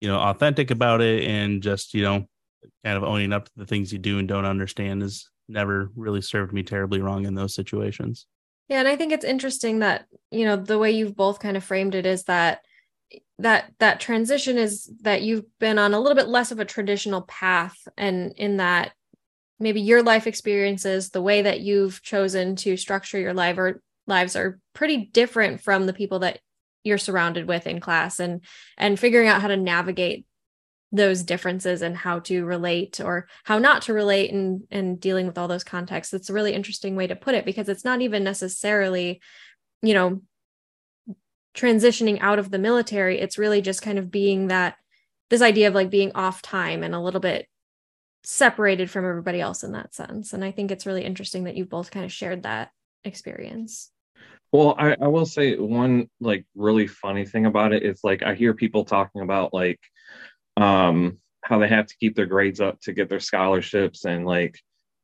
you 0.00 0.08
know 0.08 0.18
authentic 0.18 0.70
about 0.70 1.00
it 1.00 1.24
and 1.24 1.62
just 1.62 1.94
you 1.94 2.02
know 2.02 2.26
kind 2.84 2.96
of 2.96 3.04
owning 3.04 3.32
up 3.32 3.46
to 3.46 3.52
the 3.56 3.66
things 3.66 3.92
you 3.92 3.98
do 3.98 4.18
and 4.18 4.28
don't 4.28 4.44
understand 4.44 5.02
has 5.02 5.28
never 5.48 5.90
really 5.96 6.20
served 6.20 6.52
me 6.52 6.62
terribly 6.62 7.00
wrong 7.00 7.24
in 7.24 7.34
those 7.34 7.54
situations. 7.54 8.26
Yeah 8.68 8.80
and 8.80 8.88
i 8.88 8.96
think 8.96 9.12
it's 9.12 9.24
interesting 9.24 9.78
that 9.80 10.06
you 10.30 10.44
know 10.44 10.56
the 10.56 10.78
way 10.78 10.90
you've 10.90 11.16
both 11.16 11.40
kind 11.40 11.56
of 11.56 11.64
framed 11.64 11.94
it 11.94 12.06
is 12.06 12.24
that 12.24 12.60
that 13.38 13.72
that 13.78 14.00
transition 14.00 14.58
is 14.58 14.90
that 15.02 15.22
you've 15.22 15.44
been 15.58 15.78
on 15.78 15.94
a 15.94 16.00
little 16.00 16.16
bit 16.16 16.28
less 16.28 16.50
of 16.50 16.60
a 16.60 16.64
traditional 16.64 17.22
path 17.22 17.76
and 17.96 18.32
in 18.36 18.58
that 18.58 18.92
maybe 19.60 19.80
your 19.80 20.02
life 20.02 20.26
experiences, 20.26 21.10
the 21.10 21.22
way 21.22 21.42
that 21.42 21.60
you've 21.60 22.02
chosen 22.02 22.56
to 22.56 22.76
structure 22.76 23.18
your 23.18 23.34
life 23.34 23.58
or 23.58 23.82
lives 24.06 24.36
are 24.36 24.58
pretty 24.72 25.10
different 25.12 25.60
from 25.60 25.86
the 25.86 25.92
people 25.92 26.20
that 26.20 26.40
you're 26.84 26.98
surrounded 26.98 27.46
with 27.46 27.66
in 27.66 27.80
class 27.80 28.20
and 28.20 28.42
and 28.76 28.98
figuring 28.98 29.28
out 29.28 29.42
how 29.42 29.48
to 29.48 29.56
navigate 29.56 30.24
those 30.90 31.22
differences 31.22 31.82
and 31.82 31.96
how 31.96 32.18
to 32.20 32.44
relate 32.44 32.98
or 33.00 33.28
how 33.44 33.58
not 33.58 33.82
to 33.82 33.92
relate 33.92 34.32
and 34.32 34.62
and 34.70 35.00
dealing 35.00 35.26
with 35.26 35.36
all 35.36 35.48
those 35.48 35.64
contexts. 35.64 36.14
It's 36.14 36.30
a 36.30 36.32
really 36.32 36.54
interesting 36.54 36.96
way 36.96 37.06
to 37.06 37.16
put 37.16 37.34
it 37.34 37.44
because 37.44 37.68
it's 37.68 37.84
not 37.84 38.00
even 38.00 38.24
necessarily 38.24 39.20
you 39.82 39.94
know 39.94 40.22
transitioning 41.54 42.18
out 42.20 42.38
of 42.38 42.50
the 42.50 42.58
military. 42.58 43.20
It's 43.20 43.38
really 43.38 43.60
just 43.60 43.82
kind 43.82 43.98
of 43.98 44.10
being 44.10 44.48
that 44.48 44.76
this 45.28 45.42
idea 45.42 45.68
of 45.68 45.74
like 45.74 45.90
being 45.90 46.12
off 46.14 46.40
time 46.40 46.82
and 46.82 46.94
a 46.94 47.00
little 47.00 47.20
bit 47.20 47.48
separated 48.24 48.90
from 48.90 49.04
everybody 49.04 49.40
else 49.40 49.62
in 49.62 49.72
that 49.72 49.94
sense. 49.94 50.32
And 50.32 50.44
I 50.44 50.50
think 50.50 50.70
it's 50.70 50.86
really 50.86 51.04
interesting 51.04 51.44
that 51.44 51.56
you've 51.56 51.68
both 51.68 51.90
kind 51.90 52.04
of 52.04 52.12
shared 52.12 52.42
that 52.42 52.70
experience. 53.04 53.90
Well, 54.52 54.74
I, 54.78 54.96
I 55.00 55.08
will 55.08 55.26
say 55.26 55.56
one 55.56 56.08
like 56.20 56.46
really 56.54 56.86
funny 56.86 57.26
thing 57.26 57.46
about 57.46 57.72
it 57.72 57.82
is 57.82 58.00
like 58.02 58.22
I 58.22 58.34
hear 58.34 58.54
people 58.54 58.84
talking 58.84 59.20
about 59.20 59.52
like 59.52 59.80
um 60.56 61.18
how 61.42 61.58
they 61.58 61.68
have 61.68 61.86
to 61.86 61.96
keep 61.96 62.16
their 62.16 62.26
grades 62.26 62.60
up 62.60 62.80
to 62.80 62.92
get 62.92 63.08
their 63.08 63.20
scholarships 63.20 64.04
and 64.04 64.26
like 64.26 64.58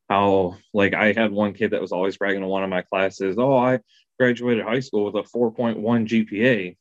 how 0.09 0.57
like 0.73 0.93
I 0.93 1.13
had 1.13 1.31
one 1.31 1.53
kid 1.53 1.71
that 1.71 1.81
was 1.81 1.91
always 1.91 2.17
bragging 2.17 2.41
to 2.41 2.47
one 2.47 2.63
of 2.63 2.69
my 2.69 2.81
classes, 2.81 3.35
oh, 3.37 3.55
I 3.55 3.79
graduated 4.19 4.63
high 4.63 4.79
school 4.79 5.05
with 5.05 5.15
a 5.15 5.27
4.1 5.37 5.81
GPA. 5.81 6.77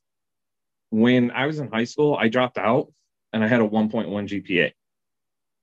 When 0.91 1.31
I 1.31 1.47
was 1.47 1.59
in 1.59 1.71
high 1.71 1.85
school, 1.85 2.17
I 2.19 2.29
dropped 2.29 2.59
out 2.59 2.93
and 3.33 3.43
I 3.43 3.49
had 3.49 3.61
a 3.61 3.69
1.1 3.69 4.09
GPA. 4.09 4.73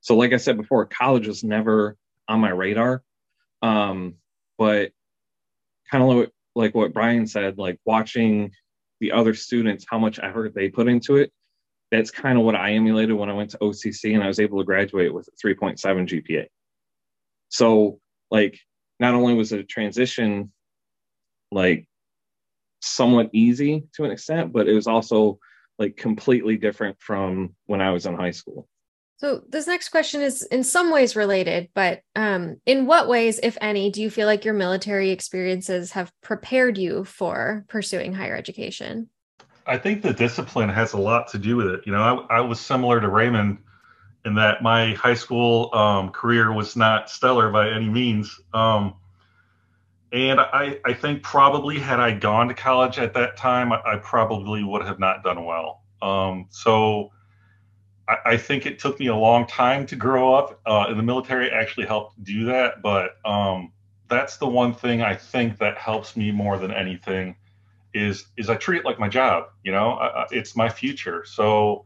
So, 0.02 0.16
like 0.16 0.34
I 0.34 0.38
said 0.38 0.58
before, 0.58 0.86
college 0.86 1.28
was 1.28 1.44
never 1.44 1.96
on 2.28 2.40
my 2.40 2.50
radar. 2.50 3.04
Um, 3.62 4.16
but 4.58 4.92
kind 5.90 6.04
of 6.04 6.10
like, 6.10 6.32
like 6.56 6.76
what 6.76 6.94
Brian 6.94 7.28
said, 7.28 7.58
like 7.58 7.80
watching 7.86 8.52
the 9.00 9.12
other 9.12 9.34
students, 9.34 9.86
how 9.88 10.00
much 10.00 10.20
effort 10.22 10.54
they 10.54 10.70
put 10.70 10.88
into 10.88 11.18
it. 11.18 11.32
That's 11.92 12.12
kind 12.12 12.38
of 12.38 12.46
what 12.46 12.56
I 12.56 12.74
emulated 12.74 13.16
when 13.16 13.30
I 13.30 13.34
went 13.34 13.50
to 13.52 13.58
OCC 13.58 14.14
and 14.14 14.24
I 14.24 14.28
was 14.28 14.40
able 14.40 14.60
to 14.60 14.66
graduate 14.66 15.14
with 15.14 15.28
a 15.28 15.48
3.7 15.48 15.78
GPA. 16.08 16.46
So, 17.50 18.00
like, 18.30 18.58
not 19.00 19.14
only 19.14 19.34
was 19.34 19.52
it 19.52 19.60
a 19.60 19.64
transition, 19.64 20.54
like, 21.52 21.86
somewhat 22.82 23.30
easy 23.34 23.84
to 23.94 24.04
an 24.04 24.12
extent, 24.12 24.52
but 24.52 24.68
it 24.68 24.74
was 24.74 24.88
also 24.88 25.40
like 25.80 25.98
completely 25.98 26.58
different 26.58 26.98
from 27.00 27.56
when 27.66 27.82
I 27.82 27.92
was 27.92 28.06
in 28.06 28.16
high 28.16 28.32
school. 28.32 28.68
So 29.22 29.44
this 29.48 29.68
next 29.68 29.90
question 29.90 30.24
is 30.24 30.42
in 30.42 30.64
some 30.64 30.92
ways 30.92 31.16
related, 31.16 31.70
but 31.76 32.02
um, 32.16 32.60
in 32.66 32.88
what 32.88 33.08
ways, 33.08 33.40
if 33.44 33.56
any, 33.62 33.92
do 33.92 34.02
you 34.02 34.10
feel 34.10 34.26
like 34.26 34.44
your 34.44 34.56
military 34.56 35.12
experiences 35.12 35.92
have 35.92 36.12
prepared 36.22 36.76
you 36.76 37.04
for 37.04 37.64
pursuing 37.68 38.14
higher 38.14 38.36
education? 38.36 39.10
I 39.68 39.78
think 39.78 40.02
the 40.02 40.12
discipline 40.12 40.70
has 40.70 40.94
a 40.94 40.98
lot 40.98 41.28
to 41.28 41.38
do 41.38 41.56
with 41.56 41.68
it. 41.68 41.82
You 41.86 41.92
know, 41.92 42.26
I, 42.32 42.38
I 42.38 42.42
was 42.42 42.60
similar 42.60 43.00
to 43.00 43.10
Raymond 43.10 43.60
in 44.26 44.34
that 44.34 44.64
my 44.64 44.96
high 44.96 45.14
school 45.14 45.70
um, 45.76 46.10
career 46.10 46.52
was 46.52 46.76
not 46.76 47.08
stellar 47.08 47.52
by 47.52 47.70
any 47.70 47.90
means. 47.90 48.40
Um, 48.56 48.96
and 50.12 50.40
I, 50.40 50.80
I 50.84 50.94
think 50.94 51.22
probably 51.22 51.78
had 51.78 52.00
I 52.00 52.12
gone 52.12 52.48
to 52.48 52.56
college 52.56 52.98
at 52.98 53.14
that 53.14 53.38
time, 53.38 53.72
I, 53.72 53.82
I 53.86 53.98
probably 53.98 54.64
would 54.64 54.84
have 54.84 54.98
not 54.98 55.24
done 55.24 55.46
well. 55.46 55.84
Um, 56.02 56.48
so 56.50 57.12
I, 58.26 58.38
think 58.38 58.66
it 58.66 58.80
took 58.80 59.00
me 59.00 59.08
a 59.08 59.16
long 59.16 59.48
time 59.48 59.86
to 59.88 59.96
grow 59.96 60.34
up. 60.34 60.60
Uh, 60.66 60.86
and 60.90 61.00
the 61.00 61.04
military 61.04 61.50
actually 61.50 61.86
helped 61.86 62.24
do 62.24 62.46
that. 62.46 62.82
But 62.82 63.18
um, 63.26 63.72
that's 64.08 64.38
the 64.38 64.48
one 64.48 64.74
thing 64.74 65.02
I 65.02 65.16
think 65.16 65.58
that 65.60 65.78
helps 65.78 66.16
me 66.16 66.32
more 66.32 66.58
than 66.58 66.72
anything 66.72 67.36
is 67.94 68.28
is 68.38 68.50
I 68.50 68.56
treat 68.56 68.80
it 68.80 68.86
like 68.86 69.00
my 69.00 69.10
job. 69.10 69.50
You 69.64 69.72
know, 69.72 69.92
I, 69.92 70.26
it's 70.32 70.56
my 70.56 70.70
future. 70.70 71.24
So 71.26 71.86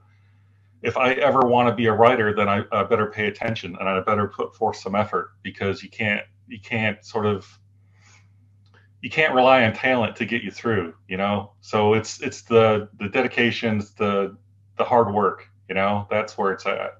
if 0.82 0.98
I 0.98 1.14
ever 1.14 1.42
want 1.42 1.68
to 1.70 1.76
be 1.76 1.88
a 1.88 1.94
writer, 1.94 2.34
then 2.36 2.48
I, 2.48 2.64
I 2.72 2.84
better 2.84 3.08
pay 3.08 3.28
attention 3.28 3.76
and 3.80 3.90
I 3.90 4.00
better 4.02 4.28
put 4.28 4.56
forth 4.56 4.78
some 4.78 4.96
effort 4.96 5.32
because 5.42 5.82
you 5.82 5.90
can't 5.90 6.24
you 6.48 6.60
can't 6.60 7.04
sort 7.04 7.26
of 7.26 7.60
you 9.02 9.10
can't 9.10 9.34
rely 9.34 9.64
on 9.64 9.74
talent 9.74 10.16
to 10.16 10.26
get 10.26 10.42
you 10.42 10.52
through 10.52 10.94
you 11.08 11.18
know 11.18 11.52
so 11.62 11.94
it's 11.94 12.22
it's 12.22 12.42
the 12.42 12.90
the 13.00 13.10
dedications 13.10 13.94
the 13.94 14.36
the 14.78 14.84
hard 14.84 15.14
work 15.14 15.50
you 15.70 15.76
know, 15.76 16.08
that's 16.10 16.38
where 16.38 16.54
it's 16.54 16.66
at. 16.66 16.94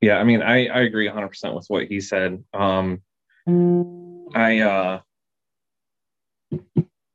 Yeah, 0.00 0.18
I 0.18 0.24
mean, 0.24 0.42
I, 0.42 0.66
I 0.66 0.80
agree 0.80 1.08
100% 1.08 1.54
with 1.54 1.66
what 1.68 1.86
he 1.86 2.00
said. 2.00 2.44
Um, 2.54 3.02
I, 4.34 4.60
uh, 4.60 5.00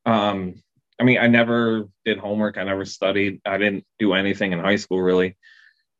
um, 0.05 0.55
I 0.99 1.03
mean, 1.03 1.17
I 1.17 1.27
never 1.27 1.87
did 2.05 2.17
homework. 2.17 2.57
I 2.57 2.63
never 2.63 2.85
studied. 2.85 3.41
I 3.45 3.57
didn't 3.57 3.85
do 3.99 4.13
anything 4.13 4.51
in 4.51 4.59
high 4.59 4.75
school 4.75 5.01
really. 5.01 5.37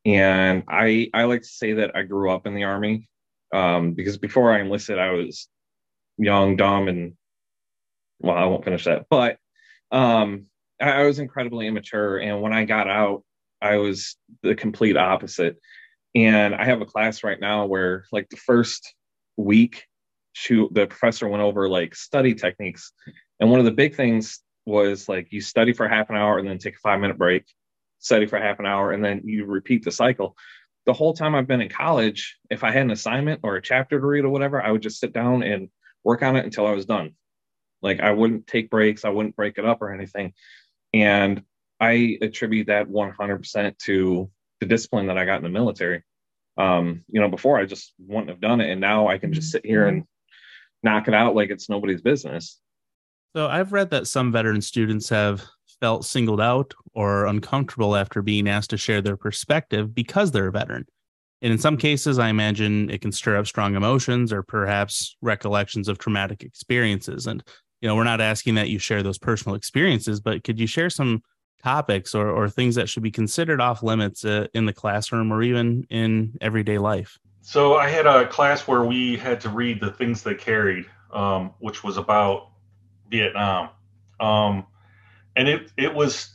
And 0.04 0.64
I, 0.68 1.10
I 1.14 1.24
like 1.24 1.42
to 1.42 1.48
say 1.48 1.74
that 1.74 1.96
I 1.96 2.02
grew 2.02 2.30
up 2.30 2.46
in 2.46 2.54
the 2.54 2.64
army 2.64 3.08
um, 3.54 3.92
because 3.92 4.18
before 4.18 4.52
I 4.52 4.60
enlisted, 4.60 4.98
I 4.98 5.12
was 5.12 5.48
young, 6.18 6.56
dumb, 6.56 6.88
and 6.88 7.14
well, 8.20 8.36
I 8.36 8.44
won't 8.44 8.64
finish 8.64 8.84
that. 8.84 9.06
But 9.08 9.38
um, 9.90 10.46
I, 10.80 10.90
I 10.90 11.02
was 11.04 11.18
incredibly 11.18 11.66
immature. 11.66 12.18
And 12.18 12.42
when 12.42 12.52
I 12.52 12.64
got 12.64 12.88
out, 12.88 13.22
I 13.64 13.78
was 13.78 14.16
the 14.42 14.54
complete 14.54 14.96
opposite. 14.96 15.56
And 16.14 16.54
I 16.54 16.64
have 16.64 16.82
a 16.82 16.86
class 16.86 17.24
right 17.24 17.40
now 17.40 17.64
where, 17.66 18.04
like, 18.12 18.28
the 18.28 18.36
first 18.36 18.94
week, 19.36 19.84
she, 20.32 20.54
the 20.72 20.86
professor 20.86 21.26
went 21.28 21.42
over 21.42 21.68
like 21.68 21.94
study 21.94 22.34
techniques. 22.34 22.92
And 23.40 23.50
one 23.50 23.60
of 23.60 23.64
the 23.64 23.72
big 23.72 23.94
things 23.94 24.40
was 24.66 25.08
like 25.08 25.28
you 25.30 25.40
study 25.40 25.72
for 25.72 25.88
half 25.88 26.10
an 26.10 26.16
hour 26.16 26.38
and 26.38 26.48
then 26.48 26.58
take 26.58 26.74
a 26.74 26.78
five 26.78 27.00
minute 27.00 27.18
break, 27.18 27.44
study 28.00 28.26
for 28.26 28.38
half 28.38 28.58
an 28.58 28.66
hour, 28.66 28.92
and 28.92 29.04
then 29.04 29.22
you 29.24 29.44
repeat 29.46 29.84
the 29.84 29.90
cycle. 29.90 30.36
the 30.86 30.92
whole 30.92 31.14
time 31.14 31.34
I've 31.34 31.46
been 31.46 31.62
in 31.62 31.68
college, 31.68 32.36
if 32.50 32.62
I 32.62 32.70
had 32.70 32.82
an 32.82 32.90
assignment 32.90 33.40
or 33.42 33.56
a 33.56 33.62
chapter 33.62 33.98
to 33.98 34.06
read 34.06 34.24
or 34.24 34.28
whatever, 34.28 34.62
I 34.62 34.70
would 34.70 34.82
just 34.82 35.00
sit 35.00 35.14
down 35.14 35.42
and 35.42 35.68
work 36.04 36.22
on 36.22 36.36
it 36.36 36.44
until 36.44 36.66
I 36.66 36.72
was 36.72 36.84
done. 36.84 37.14
Like 37.80 38.00
I 38.00 38.10
wouldn't 38.10 38.46
take 38.46 38.70
breaks, 38.70 39.04
I 39.04 39.08
wouldn't 39.08 39.36
break 39.36 39.56
it 39.56 39.64
up 39.64 39.80
or 39.80 39.92
anything. 39.92 40.34
And 40.92 41.42
I 41.80 42.18
attribute 42.22 42.68
that 42.68 42.88
100% 42.88 43.78
to 43.78 44.30
the 44.60 44.66
discipline 44.66 45.06
that 45.08 45.18
I 45.18 45.24
got 45.24 45.38
in 45.38 45.42
the 45.42 45.48
military. 45.48 46.02
Um, 46.56 47.04
you 47.08 47.20
know, 47.20 47.28
before 47.28 47.58
I 47.58 47.64
just 47.64 47.94
wouldn't 47.98 48.28
have 48.28 48.40
done 48.40 48.60
it. 48.60 48.70
And 48.70 48.80
now 48.80 49.08
I 49.08 49.18
can 49.18 49.32
just 49.32 49.50
sit 49.50 49.66
here 49.66 49.86
and 49.86 50.04
knock 50.82 51.08
it 51.08 51.14
out 51.14 51.34
like 51.34 51.50
it's 51.50 51.68
nobody's 51.68 52.00
business. 52.00 52.60
So 53.34 53.48
I've 53.48 53.72
read 53.72 53.90
that 53.90 54.06
some 54.06 54.30
veteran 54.30 54.60
students 54.60 55.08
have 55.08 55.44
felt 55.80 56.04
singled 56.04 56.40
out 56.40 56.72
or 56.94 57.26
uncomfortable 57.26 57.96
after 57.96 58.22
being 58.22 58.48
asked 58.48 58.70
to 58.70 58.76
share 58.76 59.02
their 59.02 59.16
perspective 59.16 59.94
because 59.94 60.30
they're 60.30 60.46
a 60.46 60.52
veteran. 60.52 60.86
And 61.42 61.52
in 61.52 61.58
some 61.58 61.76
cases, 61.76 62.18
I 62.18 62.28
imagine 62.28 62.88
it 62.88 63.00
can 63.00 63.12
stir 63.12 63.36
up 63.36 63.46
strong 63.46 63.74
emotions 63.74 64.32
or 64.32 64.42
perhaps 64.42 65.16
recollections 65.20 65.88
of 65.88 65.98
traumatic 65.98 66.42
experiences. 66.42 67.26
And, 67.26 67.42
you 67.80 67.88
know, 67.88 67.96
we're 67.96 68.04
not 68.04 68.20
asking 68.20 68.54
that 68.54 68.70
you 68.70 68.78
share 68.78 69.02
those 69.02 69.18
personal 69.18 69.56
experiences, 69.56 70.20
but 70.20 70.44
could 70.44 70.58
you 70.58 70.66
share 70.66 70.88
some 70.88 71.22
topics 71.64 72.14
or, 72.14 72.30
or 72.30 72.48
things 72.48 72.74
that 72.74 72.88
should 72.88 73.02
be 73.02 73.10
considered 73.10 73.60
off 73.60 73.82
limits 73.82 74.24
uh, 74.24 74.46
in 74.54 74.66
the 74.66 74.72
classroom 74.72 75.32
or 75.32 75.42
even 75.42 75.86
in 75.90 76.36
everyday 76.40 76.78
life? 76.78 77.18
So 77.40 77.76
I 77.76 77.88
had 77.88 78.06
a 78.06 78.26
class 78.28 78.68
where 78.68 78.84
we 78.84 79.16
had 79.16 79.40
to 79.40 79.48
read 79.48 79.80
the 79.80 79.90
things 79.90 80.22
they 80.22 80.34
carried, 80.34 80.86
um, 81.12 81.52
which 81.58 81.82
was 81.82 81.96
about 81.96 82.50
Vietnam. 83.10 83.70
Um, 84.20 84.66
and 85.36 85.48
it 85.48 85.72
it 85.76 85.94
was 85.94 86.34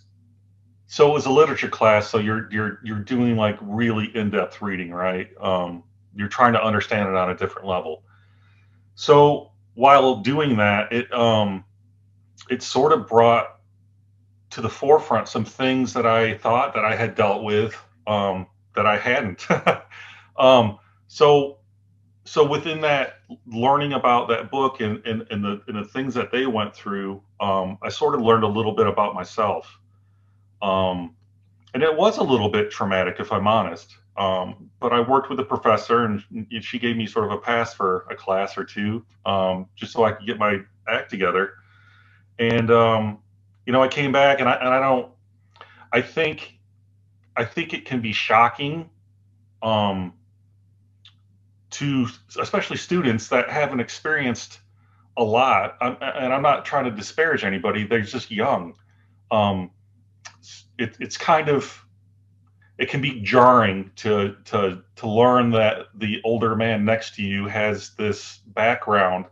so 0.87 1.09
it 1.09 1.13
was 1.13 1.25
a 1.25 1.31
literature 1.31 1.69
class 1.69 2.09
so 2.09 2.17
you're 2.17 2.51
you're 2.51 2.79
you're 2.83 2.99
doing 2.99 3.37
like 3.37 3.57
really 3.61 4.15
in-depth 4.15 4.61
reading 4.61 4.91
right 4.91 5.29
um, 5.39 5.83
you're 6.15 6.27
trying 6.27 6.53
to 6.53 6.63
understand 6.63 7.07
it 7.07 7.15
on 7.15 7.29
a 7.29 7.35
different 7.35 7.67
level 7.67 8.03
so 8.95 9.51
while 9.75 10.17
doing 10.17 10.57
that 10.57 10.91
it 10.91 11.11
um 11.13 11.63
it 12.49 12.61
sort 12.61 12.91
of 12.91 13.07
brought 13.07 13.58
to 14.49 14.61
the 14.61 14.69
forefront 14.69 15.27
some 15.27 15.45
things 15.45 15.93
that 15.93 16.05
i 16.05 16.33
thought 16.37 16.73
that 16.73 16.85
i 16.85 16.95
had 16.95 17.15
dealt 17.15 17.43
with 17.43 17.75
um 18.07 18.47
that 18.75 18.85
i 18.85 18.97
hadn't. 18.97 19.47
Um 20.37 20.79
so 21.07 21.57
so 22.23 22.47
within 22.47 22.79
that 22.81 23.15
learning 23.45 23.93
about 23.93 24.29
that 24.29 24.49
book 24.49 24.79
and, 24.79 25.05
and, 25.05 25.25
and 25.31 25.43
the 25.43 25.61
and 25.67 25.75
the 25.75 25.83
things 25.83 26.13
that 26.13 26.31
they 26.31 26.45
went 26.45 26.73
through 26.73 27.21
um, 27.41 27.77
i 27.81 27.89
sort 27.89 28.15
of 28.15 28.21
learned 28.21 28.43
a 28.43 28.47
little 28.47 28.73
bit 28.73 28.87
about 28.87 29.15
myself. 29.15 29.79
Um, 30.61 31.15
and 31.73 31.83
it 31.83 31.95
was 31.95 32.17
a 32.17 32.23
little 32.23 32.47
bit 32.49 32.71
traumatic 32.71 33.17
if 33.19 33.33
i'm 33.33 33.47
honest. 33.47 33.97
Um, 34.15 34.69
but 34.79 34.93
i 34.93 35.01
worked 35.01 35.29
with 35.29 35.39
a 35.39 35.43
professor 35.43 36.05
and 36.05 36.23
she 36.61 36.79
gave 36.79 36.95
me 36.95 37.05
sort 37.05 37.25
of 37.25 37.31
a 37.31 37.37
pass 37.37 37.73
for 37.73 38.05
a 38.09 38.15
class 38.15 38.57
or 38.57 38.63
two 38.63 39.03
um, 39.25 39.67
just 39.75 39.91
so 39.91 40.05
i 40.05 40.11
could 40.13 40.25
get 40.25 40.37
my 40.37 40.59
act 40.87 41.09
together. 41.09 41.55
And 42.37 42.71
um, 42.71 43.19
you 43.69 43.73
know 43.73 43.83
i 43.83 43.87
came 43.87 44.11
back 44.11 44.39
and 44.39 44.49
I, 44.49 44.53
and 44.55 44.69
I 44.69 44.79
don't 44.79 45.11
i 45.93 46.01
think 46.01 46.57
i 47.37 47.45
think 47.45 47.71
it 47.71 47.85
can 47.85 48.01
be 48.01 48.11
shocking 48.11 48.89
um, 49.61 50.13
to 51.69 52.07
especially 52.39 52.77
students 52.77 53.27
that 53.27 53.47
haven't 53.47 53.79
experienced 53.79 54.61
a 55.17 55.23
lot. 55.23 55.77
I'm, 55.81 55.97
and 56.01 56.33
i'm 56.33 56.41
not 56.41 56.65
trying 56.65 56.85
to 56.85 56.91
disparage 56.91 57.43
anybody. 57.43 57.83
They're 57.83 58.01
just 58.01 58.31
young. 58.31 58.73
Um, 59.29 59.69
it, 60.79 60.97
it's 60.99 61.15
kind 61.15 61.47
of 61.47 61.85
it 62.79 62.89
can 62.89 63.01
be 63.01 63.21
jarring 63.21 63.91
to 63.97 64.35
to 64.45 64.81
to 64.95 65.07
learn 65.07 65.51
that 65.51 65.89
the 65.93 66.21
older 66.23 66.55
man 66.55 66.85
next 66.85 67.13
to 67.17 67.21
you 67.21 67.45
has 67.45 67.91
this 67.91 68.39
background 68.47 69.25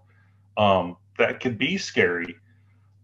um, 0.58 0.96
that 1.18 1.40
can 1.40 1.56
be 1.56 1.80
scary. 1.80 2.36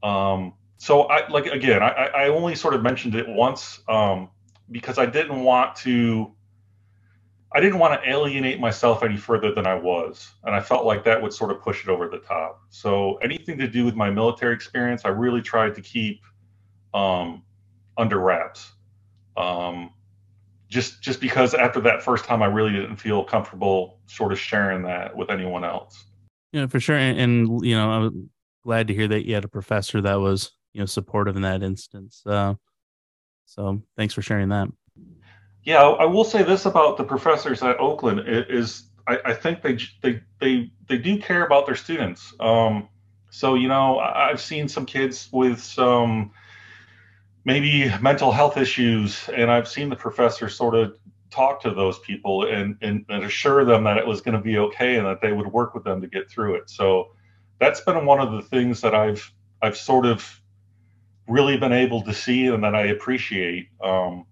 Um, 0.04 0.54
so 0.84 1.04
i 1.04 1.28
like 1.30 1.46
again 1.48 1.82
I, 1.82 2.10
I 2.24 2.28
only 2.28 2.56
sort 2.56 2.74
of 2.74 2.82
mentioned 2.84 3.16
it 3.16 3.28
once 3.28 3.80
um, 3.88 4.30
because 4.72 4.98
i 4.98 5.06
didn't 5.06 5.44
want 5.44 5.76
to 5.78 6.34
I 7.56 7.60
didn't 7.60 7.78
want 7.78 8.02
to 8.02 8.10
alienate 8.10 8.60
myself 8.60 9.04
any 9.04 9.16
further 9.16 9.54
than 9.54 9.68
I 9.68 9.76
was. 9.76 10.32
And 10.44 10.56
I 10.56 10.60
felt 10.60 10.86
like 10.86 11.04
that 11.04 11.22
would 11.22 11.34
sort 11.34 11.52
of 11.52 11.62
push 11.62 11.84
it 11.84 11.90
over 11.90 12.08
the 12.08 12.18
top. 12.18 12.64
So 12.70 13.18
anything 13.18 13.60
to 13.60 13.68
do 13.68 13.86
with 13.86 13.96
my 13.96 14.10
military 14.10 14.56
experience, 14.56 15.06
I 15.06 15.10
really 15.10 15.42
tried 15.42 15.76
to 15.76 15.82
keep 15.82 16.22
um, 16.96 17.44
under 17.96 18.20
wraps. 18.20 18.72
Um, 19.38 19.92
just 20.68 21.02
just 21.04 21.22
because 21.22 21.54
after 21.54 21.80
that 21.82 22.02
first 22.02 22.26
time, 22.26 22.42
I 22.42 22.48
really 22.48 22.72
didn't 22.72 22.96
feel 22.96 23.24
comfortable 23.24 24.00
sort 24.08 24.32
of 24.32 24.40
sharing 24.40 24.82
that 24.84 25.16
with 25.16 25.30
anyone 25.30 25.64
else. 25.64 26.06
Yeah, 26.52 26.66
for 26.66 26.80
sure. 26.80 26.98
And, 26.98 27.20
and 27.20 27.64
you 27.64 27.76
know, 27.76 27.92
I'm 27.92 28.30
glad 28.64 28.88
to 28.88 28.96
hear 28.96 29.08
that 29.10 29.28
you 29.28 29.36
had 29.36 29.46
a 29.46 29.50
professor 29.50 30.02
that 30.02 30.20
was 30.20 30.52
you 30.74 30.82
know 30.82 30.86
supportive 30.86 31.36
in 31.36 31.42
that 31.44 31.64
instance. 31.64 32.22
Uh, 32.26 32.56
so 33.46 33.82
thanks 33.98 34.14
for 34.14 34.22
sharing 34.22 34.50
that. 34.50 34.68
Yeah, 35.64 35.82
I 35.82 36.06
will 36.06 36.26
say 36.26 36.44
this 36.44 36.66
about 36.66 36.98
the 36.98 37.04
professors 37.04 37.64
at 37.64 37.80
Oakland 37.80 38.24
is 38.28 38.90
I, 39.08 39.20
I 39.26 39.34
think 39.34 39.62
they 39.62 39.78
they 40.02 40.22
they 40.40 40.72
they 40.88 40.98
do 40.98 41.18
care 41.20 41.46
about 41.46 41.66
their 41.66 41.76
students. 41.76 42.34
Um, 42.40 42.90
so 43.30 43.56
you 43.56 43.68
know, 43.68 44.00
I've 44.00 44.42
seen 44.42 44.68
some 44.68 44.86
kids 44.86 45.30
with 45.32 45.62
some 45.62 46.32
maybe 47.46 47.92
mental 48.02 48.32
health 48.32 48.58
issues, 48.58 49.30
and 49.30 49.50
I've 49.52 49.68
seen 49.68 49.90
the 49.90 49.96
professor 49.96 50.50
sort 50.50 50.76
of 50.76 50.98
talk 51.30 51.60
to 51.62 51.72
those 51.72 51.98
people 52.00 52.46
and, 52.46 52.78
and, 52.82 53.06
and 53.10 53.24
assure 53.24 53.66
them 53.66 53.84
that 53.84 53.98
it 53.98 54.06
was 54.06 54.22
going 54.22 54.38
to 54.38 54.44
be 54.44 54.60
okay 54.60 54.98
and 54.98 55.08
that 55.08 55.20
they 55.20 55.34
would 55.34 55.48
work 55.48 55.74
with 55.74 55.84
them 55.84 56.00
to 56.00 56.08
get 56.08 56.30
through 56.30 56.54
it. 56.54 56.70
So 56.70 57.10
that's 57.60 57.82
been 57.82 58.06
one 58.06 58.20
of 58.20 58.32
the 58.34 58.42
things 58.44 58.82
that 58.82 58.94
I've 58.94 59.32
I've 59.62 59.78
sort 59.78 60.06
of 60.06 60.42
really 61.28 61.58
been 61.58 61.74
able 61.74 62.02
to 62.04 62.14
see 62.14 62.48
and 62.48 62.64
that 62.64 62.76
I 62.76 62.88
appreciate. 62.88 63.70
Um, 63.84 64.26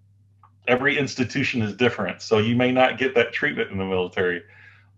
every 0.68 0.98
institution 0.98 1.62
is 1.62 1.74
different, 1.74 2.22
so 2.22 2.38
you 2.38 2.56
may 2.56 2.72
not 2.72 2.98
get 2.98 3.14
that 3.14 3.32
treatment 3.32 3.70
in 3.70 3.78
the 3.78 3.84
military. 3.84 4.42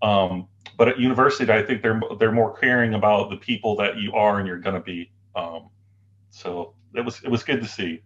Um, 0.03 0.49
but 0.77 0.89
at 0.89 0.99
university, 0.99 1.51
I 1.53 1.63
think 1.63 1.83
they're 1.83 2.01
they're 2.19 2.33
more 2.33 2.57
caring 2.57 2.95
about 2.95 3.31
the 3.31 3.37
people 3.37 3.77
that 3.77 3.97
you 3.97 4.13
are 4.13 4.39
and 4.39 4.47
you're 4.47 4.59
going 4.59 4.75
to 4.75 4.83
be. 4.83 5.11
Um, 5.37 5.69
so 6.31 6.75
it 6.95 7.05
was 7.05 7.23
it 7.23 7.31
was 7.31 7.45
good 7.45 7.63
to 7.63 7.69
see. 7.69 8.03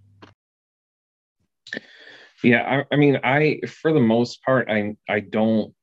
Yeah, 2.43 2.85
I, 2.91 2.95
I 2.95 2.97
mean, 2.97 3.19
I 3.25 3.61
for 3.67 3.93
the 3.93 4.01
most 4.01 4.43
part, 4.43 4.71
I 4.71 4.97
I 5.09 5.21
don't 5.21 5.75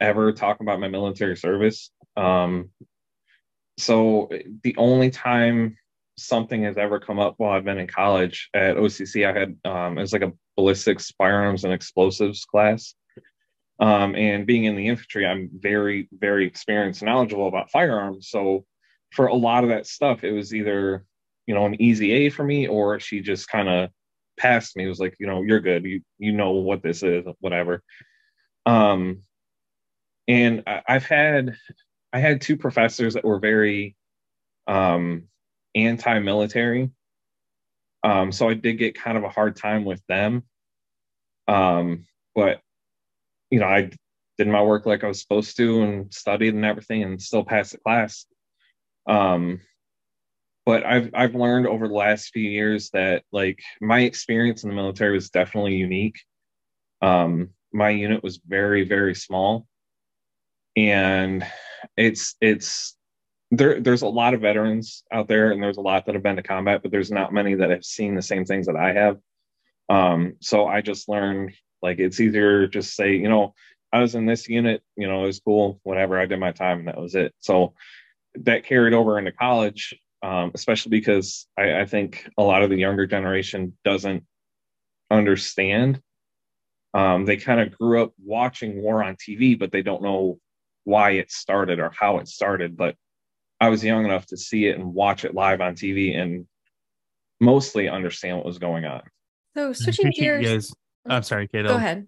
ever 0.00 0.32
talk 0.32 0.60
about 0.60 0.80
my 0.80 0.88
military 0.88 1.36
service. 1.36 1.90
Um, 2.16 2.70
so 3.78 4.28
the 4.62 4.74
only 4.76 5.10
time 5.10 5.76
something 6.18 6.64
has 6.64 6.76
ever 6.76 6.98
come 6.98 7.18
up 7.18 7.34
while 7.38 7.52
I've 7.52 7.64
been 7.64 7.78
in 7.78 7.86
college 7.86 8.48
at 8.54 8.76
OCC. 8.76 9.26
I 9.26 9.38
had 9.38 9.56
um, 9.64 9.98
it 9.98 10.02
was 10.02 10.12
like 10.12 10.22
a 10.22 10.32
ballistics, 10.56 11.12
firearms, 11.16 11.64
and 11.64 11.72
explosives 11.72 12.44
class. 12.44 12.94
Um, 13.80 14.16
and 14.16 14.46
being 14.46 14.64
in 14.64 14.74
the 14.74 14.88
infantry, 14.88 15.24
I'm 15.24 15.50
very, 15.54 16.08
very 16.12 16.46
experienced 16.46 17.02
and 17.02 17.08
knowledgeable 17.08 17.46
about 17.46 17.70
firearms. 17.70 18.28
So 18.28 18.64
for 19.12 19.26
a 19.26 19.34
lot 19.34 19.62
of 19.62 19.70
that 19.70 19.86
stuff, 19.86 20.24
it 20.24 20.32
was 20.32 20.52
either 20.54 21.04
you 21.46 21.54
know 21.54 21.64
an 21.64 21.80
easy 21.80 22.12
A 22.12 22.30
for 22.30 22.44
me, 22.44 22.66
or 22.66 23.00
she 23.00 23.20
just 23.20 23.48
kind 23.48 23.68
of 23.68 23.90
passed 24.38 24.76
me. 24.76 24.84
It 24.84 24.88
was 24.88 25.00
like, 25.00 25.16
you 25.18 25.26
know, 25.26 25.42
you're 25.42 25.60
good. 25.60 25.84
You 25.84 26.02
you 26.18 26.32
know 26.32 26.52
what 26.52 26.82
this 26.82 27.02
is, 27.02 27.24
whatever. 27.40 27.82
Um, 28.66 29.22
and 30.26 30.64
I, 30.66 30.82
I've 30.88 31.06
had 31.06 31.56
I 32.12 32.18
had 32.18 32.40
two 32.40 32.56
professors 32.56 33.14
that 33.14 33.24
were 33.24 33.38
very 33.38 33.96
um 34.66 35.24
anti-military. 35.86 36.90
Um, 38.04 38.32
so 38.32 38.48
I 38.48 38.54
did 38.54 38.74
get 38.74 38.94
kind 38.98 39.18
of 39.18 39.24
a 39.24 39.28
hard 39.28 39.56
time 39.56 39.84
with 39.84 40.02
them. 40.08 40.44
Um, 41.46 42.06
but 42.34 42.60
you 43.50 43.60
know, 43.60 43.66
I 43.66 43.90
did 44.36 44.46
my 44.46 44.62
work 44.62 44.86
like 44.86 45.02
I 45.02 45.08
was 45.08 45.20
supposed 45.20 45.56
to 45.56 45.82
and 45.82 46.12
studied 46.14 46.54
and 46.54 46.64
everything 46.64 47.02
and 47.02 47.20
still 47.20 47.44
passed 47.44 47.72
the 47.72 47.78
class. 47.78 48.26
Um, 49.08 49.60
but 50.68 50.84
I've 50.84 51.10
I've 51.14 51.34
learned 51.34 51.66
over 51.66 51.88
the 51.88 51.94
last 51.94 52.28
few 52.28 52.48
years 52.48 52.90
that 52.90 53.24
like 53.32 53.58
my 53.80 54.00
experience 54.00 54.64
in 54.64 54.68
the 54.68 54.76
military 54.76 55.14
was 55.14 55.30
definitely 55.30 55.76
unique. 55.76 56.20
Um, 57.00 57.50
my 57.72 57.88
unit 57.88 58.22
was 58.22 58.38
very 58.46 58.84
very 58.84 59.14
small, 59.14 59.66
and 60.76 61.42
it's 61.96 62.36
it's 62.42 62.97
there 63.50 63.80
there's 63.80 64.02
a 64.02 64.08
lot 64.08 64.34
of 64.34 64.40
veterans 64.40 65.02
out 65.12 65.28
there 65.28 65.50
and 65.52 65.62
there's 65.62 65.78
a 65.78 65.82
lot 65.82 66.04
that 66.06 66.14
have 66.14 66.22
been 66.22 66.36
to 66.36 66.42
combat 66.42 66.82
but 66.82 66.90
there's 66.90 67.10
not 67.10 67.32
many 67.32 67.54
that 67.54 67.70
have 67.70 67.84
seen 67.84 68.14
the 68.14 68.22
same 68.22 68.44
things 68.44 68.66
that 68.66 68.76
i 68.76 68.92
have 68.92 69.18
um 69.88 70.34
so 70.40 70.66
i 70.66 70.80
just 70.80 71.08
learned 71.08 71.52
like 71.82 71.98
it's 71.98 72.20
easier 72.20 72.66
just 72.66 72.94
say 72.94 73.14
you 73.14 73.28
know 73.28 73.54
i 73.92 74.00
was 74.00 74.14
in 74.14 74.26
this 74.26 74.48
unit 74.48 74.82
you 74.96 75.08
know 75.08 75.24
it 75.24 75.26
was 75.26 75.40
cool 75.40 75.80
whatever 75.82 76.18
i 76.18 76.26
did 76.26 76.38
my 76.38 76.52
time 76.52 76.80
and 76.80 76.88
that 76.88 77.00
was 77.00 77.14
it 77.14 77.34
so 77.38 77.74
that 78.34 78.64
carried 78.64 78.92
over 78.92 79.18
into 79.18 79.32
college 79.32 79.94
um, 80.20 80.50
especially 80.52 80.90
because 80.90 81.46
I, 81.56 81.82
I 81.82 81.84
think 81.86 82.28
a 82.36 82.42
lot 82.42 82.64
of 82.64 82.70
the 82.70 82.76
younger 82.76 83.06
generation 83.06 83.78
doesn't 83.84 84.24
understand 85.12 86.02
um, 86.94 87.26
they 87.26 87.36
kind 87.36 87.60
of 87.60 87.76
grew 87.76 88.02
up 88.02 88.12
watching 88.22 88.82
war 88.82 89.02
on 89.02 89.16
TV, 89.16 89.58
but 89.58 89.72
they 89.72 89.82
don't 89.82 90.02
know 90.02 90.38
why 90.84 91.12
it 91.12 91.30
started 91.30 91.78
or 91.78 91.92
how 91.98 92.18
it 92.18 92.28
started. 92.28 92.76
But 92.76 92.96
I 93.60 93.68
was 93.68 93.84
young 93.84 94.04
enough 94.04 94.26
to 94.26 94.36
see 94.36 94.66
it 94.66 94.78
and 94.78 94.94
watch 94.94 95.24
it 95.24 95.34
live 95.34 95.60
on 95.60 95.74
TV 95.74 96.16
and 96.16 96.46
mostly 97.40 97.88
understand 97.88 98.36
what 98.36 98.46
was 98.46 98.58
going 98.58 98.84
on. 98.84 99.02
So 99.54 99.72
switching 99.72 100.10
gears. 100.10 100.46
Guys, 100.46 100.72
I'm 101.06 101.22
sorry, 101.22 101.48
Kato. 101.48 101.68
Go 101.68 101.76
ahead. 101.76 102.06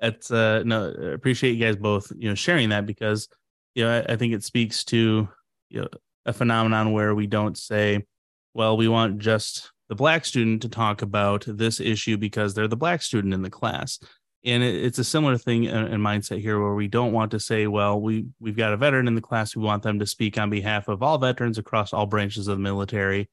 It's 0.00 0.30
uh 0.30 0.62
no 0.64 0.90
appreciate 0.90 1.52
you 1.52 1.64
guys 1.64 1.76
both 1.76 2.12
you 2.16 2.28
know 2.28 2.34
sharing 2.34 2.70
that 2.70 2.86
because 2.86 3.28
you 3.74 3.84
know 3.84 4.04
I, 4.08 4.12
I 4.12 4.16
think 4.16 4.34
it 4.34 4.42
speaks 4.42 4.84
to 4.86 5.28
you 5.68 5.80
know 5.80 5.88
a 6.26 6.32
phenomenon 6.32 6.92
where 6.92 7.14
we 7.14 7.28
don't 7.28 7.56
say 7.56 8.04
well 8.52 8.76
we 8.76 8.88
want 8.88 9.18
just 9.18 9.70
the 9.88 9.94
black 9.94 10.24
student 10.24 10.62
to 10.62 10.68
talk 10.68 11.02
about 11.02 11.44
this 11.46 11.78
issue 11.78 12.16
because 12.16 12.54
they're 12.54 12.66
the 12.66 12.76
black 12.76 13.02
student 13.02 13.32
in 13.32 13.42
the 13.42 13.50
class 13.50 14.00
and 14.44 14.62
it, 14.62 14.84
it's 14.84 14.98
a 14.98 15.04
similar 15.04 15.38
thing 15.38 15.64
in, 15.64 15.86
in, 15.86 16.00
mindset 16.00 16.40
here 16.40 16.60
where 16.60 16.74
we 16.74 16.88
don't 16.88 17.12
want 17.12 17.30
to 17.30 17.40
say 17.40 17.66
well 17.66 18.00
we 18.00 18.26
we've 18.40 18.56
got 18.56 18.72
a 18.72 18.76
veteran 18.76 19.08
in 19.08 19.14
the 19.14 19.20
class. 19.20 19.56
We 19.56 19.62
want 19.62 19.82
them 19.82 19.98
to 19.98 20.06
speak 20.06 20.38
on 20.38 20.50
behalf 20.50 20.88
of 20.88 21.02
all 21.02 21.18
veterans 21.18 21.58
across 21.58 21.92
all 21.92 22.06
branches 22.06 22.48
of 22.48 22.56
the 22.56 22.62
military 22.62 23.28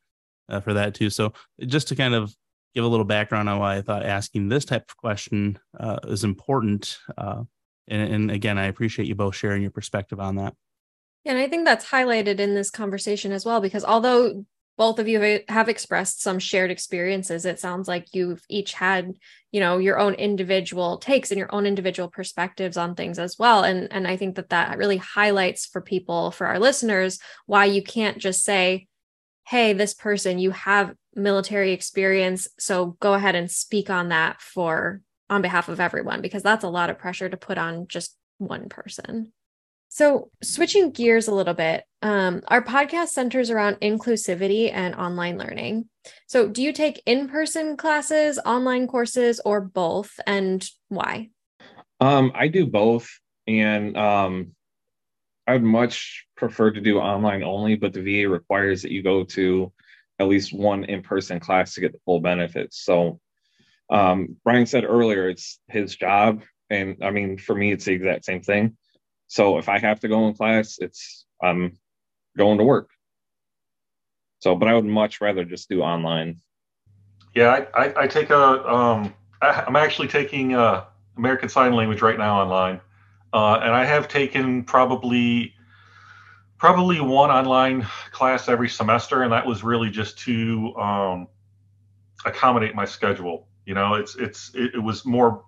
uh, 0.49 0.59
for 0.59 0.73
that 0.73 0.95
too. 0.95 1.09
So 1.09 1.33
just 1.65 1.87
to 1.89 1.95
kind 1.95 2.13
of 2.13 2.33
give 2.75 2.83
a 2.83 2.87
little 2.87 3.05
background 3.05 3.49
on 3.49 3.57
why 3.57 3.77
i 3.77 3.81
thought 3.81 4.05
asking 4.05 4.47
this 4.47 4.63
type 4.63 4.87
of 4.87 4.95
question 4.95 5.57
uh, 5.79 5.97
is 6.03 6.23
important 6.23 6.99
uh, 7.17 7.41
and, 7.87 8.13
and 8.13 8.31
again 8.31 8.59
i 8.59 8.65
appreciate 8.65 9.07
you 9.07 9.15
both 9.15 9.35
sharing 9.35 9.63
your 9.63 9.71
perspective 9.71 10.19
on 10.19 10.35
that. 10.35 10.53
And 11.25 11.37
I 11.37 11.47
think 11.47 11.65
that's 11.65 11.85
highlighted 11.85 12.39
in 12.39 12.55
this 12.55 12.71
conversation 12.71 13.31
as 13.31 13.45
well, 13.45 13.59
because 13.59 13.83
although 13.83 14.45
both 14.79 14.97
of 14.97 15.09
you 15.09 15.41
have 15.49 15.67
expressed 15.67 16.21
some 16.21 16.39
shared 16.39 16.71
experiences. 16.71 17.45
It 17.45 17.59
sounds 17.59 17.89
like 17.89 18.15
you've 18.15 18.41
each 18.49 18.73
had 18.73 19.13
you 19.51 19.59
know 19.59 19.77
your 19.77 19.99
own 19.99 20.13
individual 20.13 20.97
takes 20.97 21.31
and 21.31 21.37
your 21.37 21.53
own 21.53 21.65
individual 21.65 22.09
perspectives 22.09 22.77
on 22.77 22.95
things 22.95 23.19
as 23.19 23.37
well. 23.37 23.63
And 23.63 23.91
and 23.91 24.07
i 24.07 24.15
think 24.15 24.35
that 24.35 24.49
that 24.49 24.77
really 24.77 24.97
highlights 24.97 25.65
for 25.65 25.81
people 25.81 26.31
for 26.31 26.47
our 26.47 26.59
listeners 26.59 27.19
why 27.45 27.65
you 27.65 27.83
can't 27.83 28.17
just 28.17 28.43
say 28.43 28.87
hey 29.47 29.73
this 29.73 29.93
person 29.93 30.39
you 30.39 30.51
have 30.51 30.93
military 31.15 31.73
experience 31.73 32.47
so 32.57 32.97
go 32.99 33.13
ahead 33.13 33.35
and 33.35 33.51
speak 33.51 33.89
on 33.89 34.09
that 34.09 34.41
for 34.41 35.01
on 35.29 35.41
behalf 35.41 35.67
of 35.67 35.79
everyone 35.79 36.21
because 36.21 36.43
that's 36.43 36.63
a 36.63 36.69
lot 36.69 36.89
of 36.89 36.97
pressure 36.97 37.27
to 37.27 37.37
put 37.37 37.57
on 37.57 37.87
just 37.87 38.15
one 38.37 38.69
person 38.69 39.33
so, 39.91 40.29
switching 40.43 40.91
gears 40.91 41.27
a 41.27 41.33
little 41.33 41.55
bit, 41.55 41.83
um, 42.03 42.43
our 42.47 42.63
podcast 42.63 43.07
centers 43.07 43.49
around 43.49 43.77
inclusivity 43.77 44.71
and 44.71 44.93
online 44.93 45.39
learning. 45.39 45.89
So, 46.27 46.47
do 46.47 46.61
you 46.61 46.71
take 46.73 47.01
in 47.07 47.27
person 47.27 47.75
classes, 47.75 48.39
online 48.45 48.87
courses, 48.87 49.41
or 49.43 49.61
both, 49.61 50.19
and 50.27 50.63
why? 50.89 51.29
Um, 51.99 52.31
I 52.35 52.49
do 52.49 52.67
both, 52.67 53.09
and 53.47 53.97
um, 53.97 54.51
I 55.47 55.53
would 55.53 55.63
much 55.63 56.27
prefer 56.37 56.69
to 56.69 56.79
do 56.79 56.99
online 56.99 57.41
only, 57.41 57.75
but 57.75 57.91
the 57.91 58.03
VA 58.03 58.29
requires 58.29 58.83
that 58.83 58.91
you 58.91 59.01
go 59.01 59.23
to 59.23 59.73
at 60.19 60.27
least 60.27 60.53
one 60.53 60.83
in 60.83 61.01
person 61.01 61.39
class 61.39 61.73
to 61.73 61.81
get 61.81 61.93
the 61.93 61.99
full 62.05 62.19
benefits. 62.19 62.79
So, 62.85 63.19
um, 63.89 64.37
Brian 64.43 64.67
said 64.67 64.83
earlier, 64.83 65.29
it's 65.29 65.59
his 65.67 65.95
job. 65.95 66.43
And 66.69 66.97
I 67.01 67.09
mean, 67.09 67.39
for 67.39 67.55
me, 67.55 67.71
it's 67.71 67.85
the 67.85 67.93
exact 67.93 68.25
same 68.25 68.41
thing. 68.41 68.77
So 69.29 69.59
if 69.59 69.69
I 69.69 69.77
have 69.77 69.99
to 70.01 70.07
go 70.07 70.27
in 70.27 70.33
class, 70.33 70.79
it's 70.79 71.25
I'm 71.41 71.77
going 72.35 72.57
to 72.57 72.63
work. 72.63 72.89
So, 74.39 74.55
but 74.55 74.67
I 74.67 74.73
would 74.73 74.85
much 74.85 75.21
rather 75.21 75.45
just 75.45 75.69
do 75.69 75.81
online. 75.81 76.41
Yeah, 77.35 77.65
I, 77.75 77.85
I, 77.85 78.03
I 78.03 78.07
take 78.07 78.31
a 78.31 78.67
um, 78.67 79.13
I, 79.41 79.63
am 79.67 79.75
actually 79.75 80.07
taking 80.07 80.55
uh, 80.55 80.85
American 81.15 81.47
Sign 81.47 81.73
Language 81.73 82.01
right 82.01 82.17
now 82.17 82.41
online, 82.41 82.81
uh, 83.31 83.59
and 83.61 83.71
I 83.71 83.85
have 83.85 84.07
taken 84.07 84.63
probably 84.63 85.53
probably 86.57 86.99
one 86.99 87.29
online 87.29 87.85
class 88.11 88.49
every 88.49 88.67
semester, 88.67 89.21
and 89.21 89.31
that 89.31 89.45
was 89.45 89.63
really 89.63 89.91
just 89.91 90.17
to 90.19 90.73
um, 90.75 91.27
accommodate 92.25 92.73
my 92.73 92.85
schedule. 92.85 93.47
You 93.67 93.75
know, 93.75 93.93
it's 93.93 94.15
it's 94.15 94.49
it, 94.55 94.73
it 94.73 94.79
was 94.79 95.05
more 95.05 95.43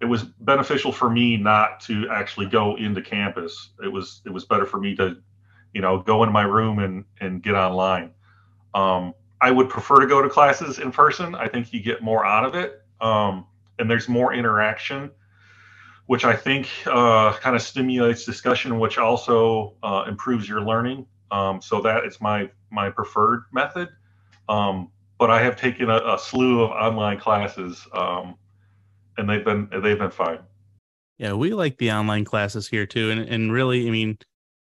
it 0.00 0.04
was 0.04 0.24
beneficial 0.24 0.92
for 0.92 1.10
me 1.10 1.36
not 1.36 1.80
to 1.80 2.08
actually 2.10 2.46
go 2.46 2.76
into 2.76 3.02
campus. 3.02 3.70
It 3.82 3.88
was 3.88 4.22
it 4.24 4.32
was 4.32 4.44
better 4.44 4.64
for 4.64 4.78
me 4.78 4.94
to, 4.96 5.16
you 5.74 5.80
know, 5.80 6.00
go 6.00 6.22
into 6.22 6.32
my 6.32 6.42
room 6.42 6.78
and 6.78 7.04
and 7.20 7.42
get 7.42 7.54
online. 7.54 8.10
Um, 8.74 9.14
I 9.40 9.50
would 9.50 9.68
prefer 9.68 10.00
to 10.00 10.06
go 10.06 10.22
to 10.22 10.28
classes 10.28 10.78
in 10.78 10.92
person. 10.92 11.34
I 11.34 11.48
think 11.48 11.72
you 11.72 11.80
get 11.80 12.02
more 12.02 12.24
out 12.24 12.44
of 12.44 12.54
it, 12.54 12.82
um, 13.00 13.46
and 13.78 13.90
there's 13.90 14.08
more 14.08 14.32
interaction, 14.32 15.10
which 16.06 16.24
I 16.24 16.34
think 16.34 16.68
uh, 16.86 17.32
kind 17.34 17.56
of 17.56 17.62
stimulates 17.62 18.24
discussion, 18.24 18.78
which 18.78 18.98
also 18.98 19.74
uh, 19.82 20.04
improves 20.08 20.48
your 20.48 20.60
learning. 20.60 21.06
Um, 21.30 21.60
so 21.60 21.80
that 21.82 22.04
is 22.04 22.20
my 22.20 22.50
my 22.70 22.90
preferred 22.90 23.44
method. 23.52 23.88
Um, 24.48 24.90
but 25.18 25.30
I 25.30 25.42
have 25.42 25.56
taken 25.56 25.90
a, 25.90 26.14
a, 26.14 26.18
slew 26.18 26.62
of 26.62 26.70
online 26.70 27.18
classes 27.18 27.86
um, 27.92 28.36
and 29.18 29.28
they've 29.28 29.44
been 29.44 29.68
they've 29.82 29.98
been 29.98 30.10
fine. 30.10 30.38
Yeah, 31.18 31.32
we 31.32 31.52
like 31.52 31.76
the 31.78 31.92
online 31.92 32.24
classes 32.24 32.68
here 32.68 32.86
too, 32.86 33.10
and 33.10 33.20
and 33.20 33.52
really, 33.52 33.86
I 33.86 33.90
mean, 33.90 34.18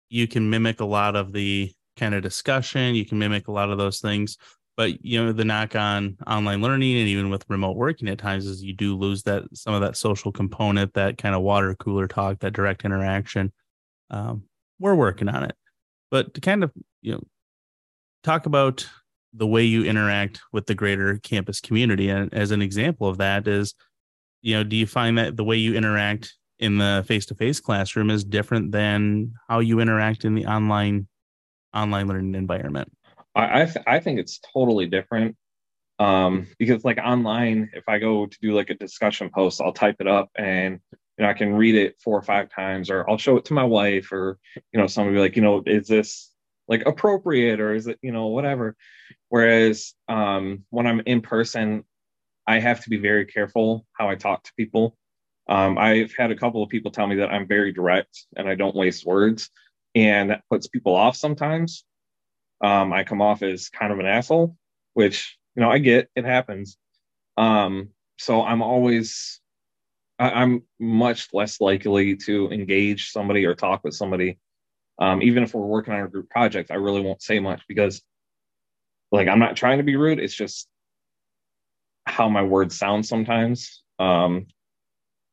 you 0.09 0.27
can 0.27 0.51
mimic 0.51 0.81
a 0.81 0.85
lot 0.85 1.15
of 1.15 1.33
the 1.33 1.73
kind 1.97 2.15
of 2.15 2.23
discussion. 2.23 2.95
You 2.95 3.05
can 3.05 3.19
mimic 3.19 3.49
a 3.49 3.53
lot 3.53 3.71
of 3.71 3.79
those 3.79 4.01
things, 4.01 4.39
but 4.77 5.05
you 5.05 5.23
know, 5.23 5.33
the 5.33 5.45
knock 5.45 5.77
on 5.77 6.17
online 6.27 6.63
learning 6.63 6.99
and 6.99 7.09
even 7.09 7.31
with 7.31 7.45
remote 7.49 7.77
working 7.77 8.09
at 8.09 8.19
times 8.19 8.47
is 8.47 8.65
you 8.65 8.73
do 8.73 8.97
lose 8.97 9.23
that 9.25 9.45
some 9.53 9.75
of 9.75 9.83
that 9.83 9.97
social 9.97 10.33
component, 10.33 10.95
that 10.95 11.19
kind 11.19 11.35
of 11.35 11.43
water 11.43 11.75
cooler 11.75 12.09
talk, 12.09 12.41
that 12.41 12.55
direct 12.55 12.85
interaction. 12.85 13.53
Um, 14.11 14.45
we're 14.81 14.95
working 14.95 15.29
on 15.29 15.45
it, 15.45 15.55
but 16.11 16.35
to 16.35 16.41
kind 16.41 16.65
of 16.65 16.73
you 17.03 17.13
know 17.13 17.23
talk 18.25 18.47
about 18.47 18.89
the 19.35 19.47
way 19.47 19.63
you 19.63 19.85
interact 19.85 20.41
with 20.53 20.65
the 20.65 20.75
greater 20.75 21.19
campus 21.19 21.61
community, 21.61 22.09
and 22.09 22.33
as 22.33 22.51
an 22.51 22.63
example 22.63 23.07
of 23.07 23.19
that 23.19 23.47
is 23.47 23.75
you 24.43 24.57
know, 24.57 24.65
do 24.65 24.77
you 24.77 24.87
find 24.87 25.19
that 25.19 25.37
the 25.37 25.45
way 25.45 25.57
you 25.57 25.75
interact 25.75 26.35
in 26.59 26.79
the 26.79 27.05
face-to-face 27.07 27.61
classroom 27.61 28.11
is 28.11 28.25
different 28.25 28.73
than 28.73 29.35
how 29.49 29.59
you 29.59 29.81
interact 29.81 30.25
in 30.25 30.35
the 30.35 30.47
online 30.47 31.07
online 31.75 32.09
learning 32.09 32.35
environment? 32.35 32.91
I 33.35 33.63
I, 33.63 33.65
th- 33.65 33.85
I 33.87 34.01
think 34.01 34.19
it's 34.19 34.41
totally 34.55 34.87
different 34.87 35.37
um, 35.99 36.47
because 36.59 36.85
like 36.85 36.99
online, 36.99 37.71
if 37.73 37.85
I 37.89 37.99
go 37.99 38.27
to 38.27 38.39
do 38.41 38.55
like 38.55 38.71
a 38.71 38.75
discussion 38.75 39.31
post, 39.31 39.61
I'll 39.61 39.73
type 39.73 39.97
it 40.01 40.07
up 40.07 40.31
and 40.37 40.81
you 40.93 41.25
know 41.25 41.31
I 41.31 41.35
can 41.35 41.55
read 41.55 41.75
it 41.75 41.97
four 42.03 42.19
or 42.19 42.23
five 42.23 42.51
times, 42.51 42.91
or 42.91 43.09
I'll 43.09 43.19
show 43.19 43.37
it 43.37 43.47
to 43.47 43.55
my 43.55 43.65
wife, 43.65 44.13
or 44.13 44.39
you 44.73 44.81
know 44.81 44.87
somebody 44.87 45.19
like 45.19 45.37
you 45.37 45.43
know 45.43 45.63
is 45.67 45.89
this 45.89 46.31
like 46.69 46.85
appropriate 46.85 47.61
or 47.61 47.75
is 47.75 47.87
it 47.87 47.99
you 48.03 48.13
know 48.13 48.27
whatever. 48.27 48.77
Whereas 49.29 49.95
um, 50.09 50.65
when 50.71 50.87
I'm 50.87 51.01
in 51.07 51.21
person, 51.21 51.85
I 52.47 52.61
have 52.61 52.83
to 52.85 52.91
be 52.91 52.99
very 52.99 53.27
careful 53.27 53.87
how 53.93 54.09
I 54.09 54.15
talk 54.15 54.45
to 54.45 54.53
people. 54.57 54.97
Um, 55.49 55.79
I've 55.79 56.13
had 56.17 56.31
a 56.31 56.37
couple 56.37 56.63
of 56.63 56.69
people 56.69 56.91
tell 56.91 57.07
me 57.07 57.17
that 57.17 57.31
I'm 57.31 57.47
very 57.47 57.73
direct 57.73 58.27
and 58.37 58.49
I 58.49 58.55
don't 58.55 58.75
waste 58.75 59.07
words, 59.07 59.51
and 59.95 60.31
that 60.31 60.43
puts 60.51 60.67
people 60.67 60.95
off 60.95 61.17
sometimes. 61.17 61.85
Um, 62.61 62.93
I 62.93 63.05
come 63.05 63.21
off 63.21 63.43
as 63.43 63.69
kind 63.69 63.93
of 63.93 63.99
an 63.99 64.07
asshole, 64.07 64.57
which 64.95 65.39
you 65.55 65.63
know 65.63 65.71
I 65.71 65.79
get. 65.79 66.09
It 66.17 66.25
happens. 66.25 66.77
Um, 67.37 67.91
so 68.19 68.43
I'm 68.43 68.63
always 68.63 69.41
I, 70.19 70.43
am 70.43 70.63
much 70.81 71.29
less 71.33 71.61
likely 71.61 72.17
to 72.17 72.51
engage 72.51 73.11
somebody 73.11 73.45
or 73.45 73.55
talk 73.55 73.85
with 73.85 73.95
somebody. 73.95 74.39
Um, 74.99 75.23
even 75.23 75.43
if 75.43 75.55
we're 75.55 75.67
working 75.67 75.93
on 75.93 76.05
a 76.05 76.09
group 76.09 76.31
project, 76.31 76.71
I 76.71 76.77
really 76.77 77.03
won't 77.03 77.23
say 77.23 77.39
much 77.39 77.63
because, 77.69 78.01
like, 79.13 79.29
I'm 79.29 79.39
not 79.39 79.57
trying 79.57 79.79
to 79.79 79.85
be 79.85 79.97
rude. 79.97 80.19
It's 80.19 80.35
just 80.35 80.69
how 82.07 82.29
my 82.29 82.43
words 82.43 82.79
sound 82.79 83.05
sometimes. 83.05 83.83
Um, 83.99 84.47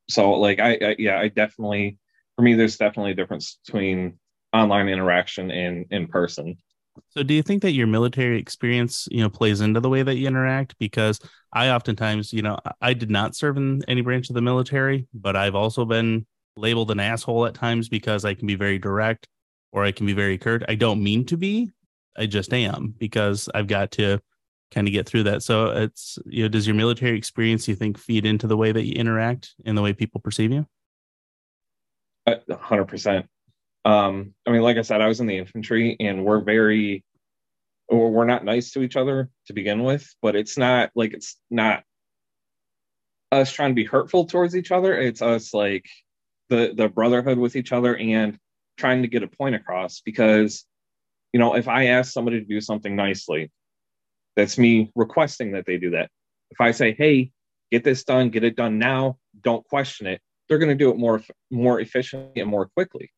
so 0.10 0.32
like 0.32 0.60
I, 0.60 0.74
I, 0.74 0.96
yeah, 0.98 1.20
I 1.20 1.30
definitely 1.30 1.98
for 2.36 2.42
me 2.42 2.56
there's 2.56 2.78
definitely 2.78 3.12
a 3.12 3.16
difference 3.16 3.60
between 3.66 4.20
online 4.54 4.88
interaction 4.90 5.52
and 5.52 5.86
in 5.92 6.08
person. 6.08 6.58
So 7.10 7.24
do 7.24 7.34
you 7.34 7.42
think 7.42 7.64
that 7.64 7.72
your 7.72 7.88
military 7.88 8.40
experience, 8.40 9.08
you 9.10 9.22
know, 9.22 9.30
plays 9.30 9.62
into 9.62 9.80
the 9.80 9.90
way 9.90 10.04
that 10.04 10.16
you 10.16 10.28
interact? 10.28 10.78
Because 10.78 11.20
I 11.52 11.70
oftentimes, 11.70 12.32
you 12.32 12.44
know, 12.44 12.58
I 12.82 12.94
did 12.94 13.10
not 13.10 13.36
serve 13.36 13.58
in 13.58 13.82
any 13.88 14.02
branch 14.02 14.30
of 14.30 14.36
the 14.36 14.42
military, 14.42 15.08
but 15.14 15.36
I've 15.36 15.56
also 15.56 15.86
been 15.86 16.28
labeled 16.56 16.92
an 16.92 17.00
asshole 17.00 17.48
at 17.48 17.56
times 17.56 17.90
because 17.90 18.26
I 18.26 18.36
can 18.36 18.46
be 18.46 18.56
very 18.56 18.78
direct 18.78 19.28
or 19.72 19.84
I 19.84 19.92
can 19.92 20.06
be 20.06 20.14
very 20.14 20.38
curt. 20.38 20.64
I 20.68 20.76
don't 20.76 21.02
mean 21.02 21.26
to 21.26 21.38
be, 21.38 21.72
I 22.16 22.28
just 22.28 22.54
am 22.54 22.94
because 23.00 23.50
I've 23.56 23.68
got 23.68 23.90
to 23.94 24.20
kind 24.74 24.88
of 24.88 24.94
get 24.94 25.08
through 25.08 25.24
that. 25.24 25.44
So 25.44 25.68
it's 25.68 26.18
you 26.26 26.44
know, 26.44 26.50
does 26.50 26.68
your 26.68 26.76
military 26.76 27.18
experience 27.18 27.68
you 27.68 27.76
think 27.76 27.98
feed 27.98 28.26
into 28.26 28.48
the 28.48 28.58
way 28.58 28.72
that 28.72 28.86
you 28.86 28.94
interact 28.94 29.54
and 29.66 29.78
the 29.78 29.82
way 29.82 29.94
people 29.94 30.22
perceive 30.22 30.52
you? 30.52 30.66
hundred 32.52 32.86
percent. 32.86 33.28
Um, 33.86 34.34
I 34.48 34.52
mean, 34.52 34.62
like 34.62 34.78
I 34.78 34.82
said, 34.82 35.02
I 35.02 35.08
was 35.08 35.20
in 35.20 35.28
the 35.28 35.38
infantry, 35.38 35.98
and 36.00 36.24
we're 36.24 36.42
very, 36.42 37.04
or 37.90 38.12
we're 38.12 38.26
not 38.26 38.46
nice 38.46 38.72
to 38.72 38.82
each 38.82 38.96
other 38.96 39.30
to 39.48 39.54
begin 39.54 39.84
with. 39.84 40.08
But 40.22 40.36
it's 40.36 40.58
not 40.58 40.92
like 40.96 41.14
it's 41.14 41.38
not 41.50 41.84
us 43.32 43.52
trying 43.52 43.72
to 43.72 43.76
be 43.76 43.84
hurtful 43.84 44.26
towards 44.26 44.56
each 44.56 44.72
other. 44.72 44.98
It's 44.98 45.22
us 45.22 45.54
like 45.54 45.86
the 46.50 46.74
the 46.76 46.88
brotherhood 46.88 47.38
with 47.38 47.56
each 47.56 47.72
other 47.72 47.96
and 47.98 48.38
trying 48.78 49.02
to 49.02 49.08
get 49.08 49.24
a 49.24 49.28
point 49.28 49.56
across 49.56 50.02
because 50.02 50.66
you 51.32 51.40
know 51.40 51.56
if 51.56 51.68
i 51.68 51.88
ask 51.88 52.12
somebody 52.12 52.40
to 52.40 52.46
do 52.46 52.62
something 52.62 52.96
nicely 52.96 53.52
that's 54.36 54.58
me 54.58 54.92
requesting 54.96 55.52
that 55.52 55.66
they 55.66 55.78
do 55.78 55.92
that. 55.92 56.10
If 56.52 56.62
i 56.62 56.72
say 56.72 56.94
hey 56.98 57.32
get 57.72 57.84
this 57.84 58.04
done 58.04 58.30
get 58.30 58.44
it 58.44 58.56
done 58.56 58.78
now 58.78 59.18
don't 59.42 59.66
question 59.68 60.06
it 60.06 60.22
they're 60.48 60.60
going 60.60 60.70
to 60.70 60.76
do 60.76 60.92
it 60.92 60.98
more 60.98 61.22
more 61.50 61.80
efficiently 61.80 62.42
and 62.42 62.50
more 62.50 62.68
quickly. 62.68 63.12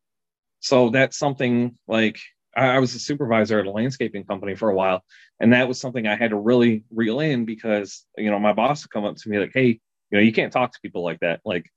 So 0.59 0.89
that's 0.89 1.17
something 1.17 1.77
like 1.87 2.19
I, 2.57 2.79
was 2.79 2.95
a 2.95 2.99
supervisor 2.99 3.59
at 3.59 3.65
a 3.65 3.71
landscaping 3.71 4.23
company 4.23 4.55
for 4.55 4.69
a 4.69 4.75
while 4.75 5.03
and 5.41 5.51
that 5.51 5.67
was 5.67 5.79
something 5.79 6.07
i 6.07 6.15
had 6.15 6.29
to 6.29 6.37
really 6.37 6.85
reel 6.89 7.19
in 7.19 7.43
because 7.43 8.05
you 8.17 8.31
know 8.31 8.39
my 8.39 8.53
boss 8.53 8.83
would 8.83 8.91
come 8.91 9.03
up 9.03 9.17
to 9.17 9.29
me 9.29 9.39
like 9.39 9.51
hey 9.53 9.79
you 10.11 10.17
know 10.17 10.23
you 10.23 10.33
can't 10.33 10.53
talk 10.53 10.71
to 10.71 10.79
people 10.81 11.03
like 11.03 11.19
that. 11.19 11.41
Like 11.45 11.69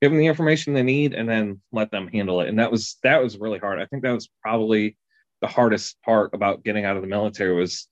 give 0.00 0.10
them 0.10 0.18
the 0.18 0.26
information 0.26 0.74
they 0.74 0.82
need 0.82 1.14
and 1.14 1.28
then 1.28 1.60
let 1.72 1.90
them 1.90 2.08
handle 2.08 2.40
it. 2.40 2.48
And 2.48 2.58
that 2.58 2.70
was 2.70 2.96
that 3.02 3.22
was 3.22 3.38
really 3.38 3.58
hard. 3.58 3.80
I 3.80 3.86
think 3.86 4.02
that 4.02 4.12
was 4.12 4.28
probably 4.42 4.96
the 5.40 5.46
hardest 5.46 6.00
part 6.02 6.34
about 6.34 6.64
getting 6.64 6.84
out 6.84 6.96
of 6.96 7.02
the 7.02 7.08
military 7.08 7.54
was 7.54 7.88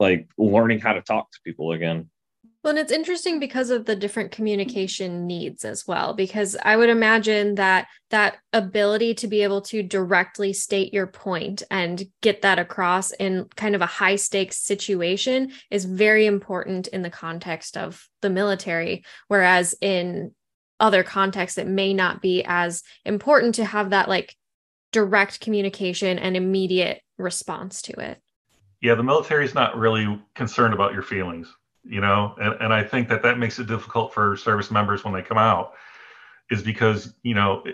like 0.00 0.28
learning 0.38 0.80
how 0.80 0.92
to 0.92 1.02
talk 1.02 1.30
to 1.32 1.38
people 1.44 1.72
again 1.72 2.08
well, 2.64 2.70
and 2.70 2.78
it's 2.78 2.92
interesting 2.92 3.40
because 3.40 3.68
of 3.68 3.84
the 3.84 3.94
different 3.94 4.32
communication 4.32 5.26
needs 5.26 5.66
as 5.66 5.86
well, 5.86 6.14
because 6.14 6.56
I 6.62 6.78
would 6.78 6.88
imagine 6.88 7.56
that 7.56 7.88
that 8.08 8.38
ability 8.54 9.12
to 9.16 9.28
be 9.28 9.42
able 9.42 9.60
to 9.62 9.82
directly 9.82 10.54
state 10.54 10.94
your 10.94 11.06
point 11.06 11.62
and 11.70 12.02
get 12.22 12.40
that 12.40 12.58
across 12.58 13.10
in 13.10 13.48
kind 13.54 13.74
of 13.74 13.82
a 13.82 13.86
high 13.86 14.16
stakes 14.16 14.56
situation 14.56 15.52
is 15.70 15.84
very 15.84 16.24
important 16.24 16.86
in 16.86 17.02
the 17.02 17.10
context 17.10 17.76
of 17.76 18.08
the 18.22 18.30
military. 18.30 19.04
Whereas 19.28 19.74
in 19.82 20.34
other 20.80 21.02
contexts 21.02 21.58
it 21.58 21.66
may 21.66 21.92
not 21.92 22.22
be 22.22 22.44
as 22.46 22.82
important 23.04 23.56
to 23.56 23.64
have 23.66 23.90
that 23.90 24.08
like 24.08 24.34
direct 24.90 25.38
communication 25.40 26.18
and 26.18 26.34
immediate 26.34 27.02
response 27.18 27.82
to 27.82 27.92
it 28.00 28.22
yeah 28.84 28.94
the 28.94 29.02
military 29.02 29.44
is 29.44 29.54
not 29.54 29.76
really 29.76 30.20
concerned 30.34 30.74
about 30.74 30.92
your 30.92 31.02
feelings 31.02 31.52
you 31.86 32.00
know? 32.00 32.34
And, 32.38 32.54
and 32.60 32.72
i 32.72 32.82
think 32.84 33.08
that 33.08 33.22
that 33.22 33.38
makes 33.38 33.58
it 33.58 33.66
difficult 33.66 34.14
for 34.14 34.36
service 34.36 34.70
members 34.70 35.04
when 35.04 35.12
they 35.12 35.22
come 35.22 35.38
out 35.38 35.72
is 36.50 36.62
because 36.62 37.14
you 37.22 37.34
know 37.34 37.64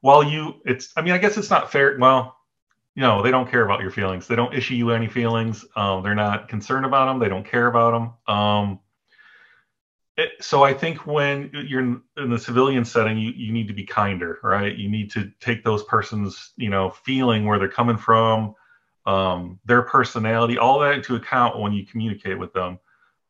while 0.00 0.24
you 0.24 0.54
it's 0.64 0.92
i 0.96 1.02
mean 1.02 1.12
i 1.12 1.18
guess 1.18 1.36
it's 1.36 1.50
not 1.50 1.70
fair 1.70 1.98
well 1.98 2.36
you 2.94 3.02
know 3.02 3.22
they 3.22 3.30
don't 3.30 3.48
care 3.48 3.64
about 3.64 3.80
your 3.80 3.90
feelings. 3.90 4.26
They 4.26 4.34
don't 4.34 4.52
issue 4.52 4.74
you 4.74 4.90
any 4.90 5.06
feelings. 5.06 5.64
Um, 5.76 6.02
they're 6.02 6.16
not 6.16 6.48
concerned 6.48 6.84
about 6.84 7.06
them 7.06 7.18
they 7.18 7.28
don't 7.28 7.46
care 7.46 7.66
about 7.68 7.92
them 7.92 8.36
um, 8.36 8.80
so 10.40 10.62
I 10.62 10.74
think 10.74 11.06
when 11.06 11.50
you're 11.52 11.80
in, 11.80 12.02
in 12.16 12.30
the 12.30 12.38
civilian 12.38 12.84
setting, 12.84 13.18
you, 13.18 13.32
you 13.32 13.52
need 13.52 13.68
to 13.68 13.74
be 13.74 13.84
kinder, 13.84 14.38
right? 14.42 14.76
You 14.76 14.88
need 14.88 15.10
to 15.12 15.30
take 15.40 15.64
those 15.64 15.84
person's, 15.84 16.52
you 16.56 16.70
know, 16.70 16.90
feeling 16.90 17.46
where 17.46 17.58
they're 17.58 17.68
coming 17.68 17.96
from, 17.96 18.54
um, 19.10 19.58
their 19.64 19.82
personality, 19.82 20.56
all 20.56 20.78
that 20.78 20.94
into 20.94 21.16
account 21.16 21.58
when 21.58 21.72
you 21.72 21.84
communicate 21.84 22.38
with 22.38 22.52
them. 22.52 22.78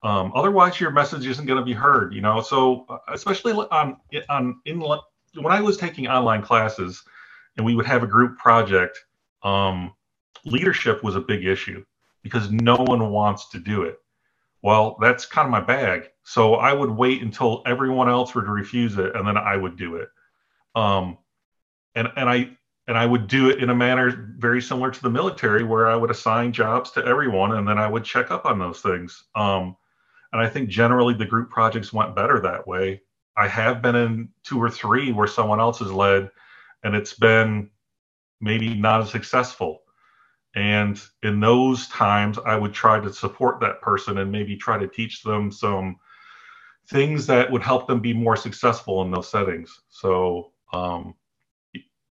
Um, 0.03 0.31
otherwise, 0.35 0.79
your 0.79 0.91
message 0.91 1.27
isn't 1.27 1.47
going 1.47 1.59
to 1.59 1.65
be 1.65 1.73
heard, 1.73 2.13
you 2.15 2.21
know. 2.21 2.43
So, 2.43 2.85
uh, 2.91 2.99
especially 3.09 3.53
on 3.53 3.97
on 4.29 4.61
in 4.67 4.81
when 4.81 5.53
I 5.53 5.61
was 5.63 5.79
taking 5.79 6.07
online 6.07 6.43
classes, 6.43 7.03
and 7.57 7.65
we 7.65 7.75
would 7.75 7.87
have 7.87 8.03
a 8.03 8.07
group 8.07 8.37
project, 8.37 8.99
um, 9.43 9.95
leadership 10.45 11.03
was 11.03 11.17
a 11.17 11.21
big 11.21 11.47
issue 11.47 11.83
because 12.23 12.51
no 12.51 12.77
one 12.77 13.11
wants 13.11 13.49
to 13.51 13.59
do 13.59 13.83
it. 13.83 13.99
Well, 14.63 14.99
that's 15.01 15.25
kind 15.25 15.47
of 15.47 15.51
my 15.51 15.61
bag. 15.63 16.11
So 16.25 16.57
I 16.57 16.75
would 16.75 16.91
wait 16.91 17.23
until 17.23 17.63
everyone 17.65 18.11
else 18.11 18.35
were 18.35 18.45
to 18.45 18.51
refuse 18.51 18.99
it, 18.99 19.17
and 19.17 19.27
then 19.27 19.39
I 19.39 19.57
would 19.57 19.79
do 19.79 19.97
it. 19.97 20.09
Um, 20.75 21.17
and 21.95 22.09
and 22.17 22.29
I 22.29 22.51
and 22.91 22.99
I 22.99 23.07
would 23.07 23.29
do 23.29 23.49
it 23.49 23.63
in 23.63 23.71
a 23.71 23.75
manner 23.75 24.35
very 24.37 24.61
similar 24.61 24.91
to 24.91 25.01
the 25.01 25.09
military, 25.09 25.63
where 25.63 25.87
I 25.87 25.95
would 25.95 26.11
assign 26.11 26.51
jobs 26.51 26.91
to 26.91 27.07
everyone, 27.07 27.53
and 27.53 27.67
then 27.67 27.79
I 27.79 27.87
would 27.87 28.03
check 28.03 28.33
up 28.33 28.45
on 28.45 28.59
those 28.59 28.81
things. 28.81 29.23
Um, 29.37 29.77
and 30.33 30.43
I 30.43 30.49
think 30.49 30.71
generally 30.71 31.15
the 31.15 31.25
group 31.25 31.51
projects 31.51 31.93
went 31.93 32.17
better 32.17 32.41
that 32.41 32.67
way. 32.67 33.03
I 33.37 33.47
have 33.47 33.81
been 33.81 33.95
in 33.95 34.31
two 34.43 34.61
or 34.61 34.69
three 34.69 35.13
where 35.13 35.29
someone 35.29 35.61
else 35.61 35.79
has 35.79 35.93
led, 35.93 36.33
and 36.83 36.97
it's 36.97 37.15
been 37.15 37.71
maybe 38.41 38.75
not 38.75 39.03
as 39.03 39.11
successful. 39.11 39.83
And 40.57 41.01
in 41.23 41.39
those 41.39 41.87
times, 41.87 42.41
I 42.45 42.57
would 42.57 42.75
try 42.75 42.99
to 42.99 43.13
support 43.13 43.61
that 43.61 43.81
person 43.81 44.19
and 44.19 44.33
maybe 44.33 44.57
try 44.57 44.79
to 44.79 44.89
teach 44.89 45.23
them 45.23 45.53
some 45.53 45.95
things 46.89 47.25
that 47.29 47.53
would 47.53 47.63
help 47.63 47.87
them 47.87 48.01
be 48.01 48.13
more 48.13 48.35
successful 48.35 49.03
in 49.03 49.13
those 49.13 49.29
settings. 49.29 49.81
So, 49.91 50.51
um, 50.73 51.15